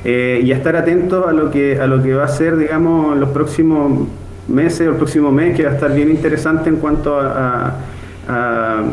eh, 0.04 0.41
y 0.43 0.52
a 0.52 0.56
estar 0.56 0.76
atentos 0.76 1.28
a 1.28 1.32
lo, 1.32 1.52
que, 1.52 1.80
a 1.80 1.88
lo 1.88 2.02
que 2.02 2.13
va 2.13 2.26
a 2.26 2.30
ser, 2.30 2.58
digamos, 2.58 3.17
los 3.17 3.30
próximos 3.30 4.08
meses 4.48 4.88
o 4.88 4.91
el 4.91 4.95
próximo 4.95 5.32
mes, 5.32 5.56
que 5.56 5.63
va 5.63 5.72
a 5.72 5.74
estar 5.74 5.93
bien 5.93 6.10
interesante 6.10 6.69
en 6.69 6.78
cuanto 6.78 7.19
a 7.19 7.76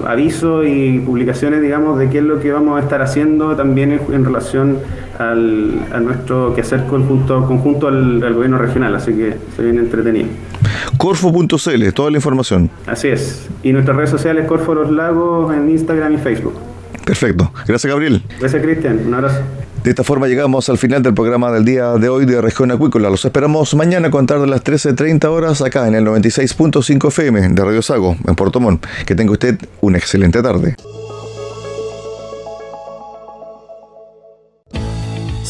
avisos 0.07 0.67
y 0.67 0.99
publicaciones, 1.01 1.61
digamos, 1.61 1.99
de 1.99 2.09
qué 2.09 2.19
es 2.19 2.25
lo 2.25 2.41
que 2.41 2.53
vamos 2.53 2.81
a 2.81 2.83
estar 2.83 3.03
haciendo 3.03 3.55
también 3.55 4.01
en, 4.11 4.25
relación 4.25 4.79
al, 5.19 5.75
a 5.93 6.01
nuestro 6.01 6.55
quehacer 6.55 6.87
conjunto, 6.87 7.47
conjunto 7.47 7.89
al, 7.89 8.35
gobierno 8.35 8.59
regional, 8.59 8.95
así 8.95 9.13
que 9.13 9.37
se 9.55 9.63
viene 9.63 9.81
entretenido. 9.81 10.29
Corfo.cl, 10.97 11.93
toda 11.93 12.11
la 12.11 12.17
información. 12.17 12.71
Así 12.87 13.09
es. 13.09 13.49
Y 13.63 13.73
nuestras 13.73 13.97
redes 13.97 14.11
sociales, 14.11 14.47
Corfo 14.47 14.75
Los 14.75 14.91
Lagos, 14.91 15.55
en 15.55 15.69
Instagram 15.69 16.15
y 16.15 16.19
Facebook. 16.19 16.55
Perfecto. 17.07 17.53
Gracias, 17.69 17.89
Gabriel. 17.89 18.21
Gracias, 18.41 18.61
Cristian. 18.61 19.01
Un 19.07 19.15
abrazo. 19.15 19.39
De 19.85 19.91
esta 19.91 20.03
forma 20.03 20.27
llegamos 20.27 20.69
al 20.69 20.77
final 20.77 21.05
del 21.05 21.15
programa 21.15 21.53
del 21.53 21.65
día 21.65 21.93
de 21.93 22.09
hoy 22.09 22.27
de 22.27 22.43
Región 22.43 22.73
Acuícola. 22.73 23.09
Los 23.09 23.25
esperamos 23.25 23.73
mañana 23.77 24.09
a 24.09 24.11
contar 24.11 24.41
de 24.41 24.49
las 24.49 24.65
13.30 24.65 25.25
horas 25.27 25.63
acá 25.63 25.87
en 25.87 25.95
el 25.95 26.05
96.5 26.05 27.07
FM 27.07 27.51
de 27.51 27.65
Radio 27.65 27.81
Sago, 27.81 28.17
en 28.27 28.35
Puerto 28.35 28.59
Montt. 28.59 28.85
Que 29.07 29.15
tenga 29.15 29.31
usted 29.31 29.57
una 29.81 29.99
excelente 29.99 30.43
tarde. 30.43 30.75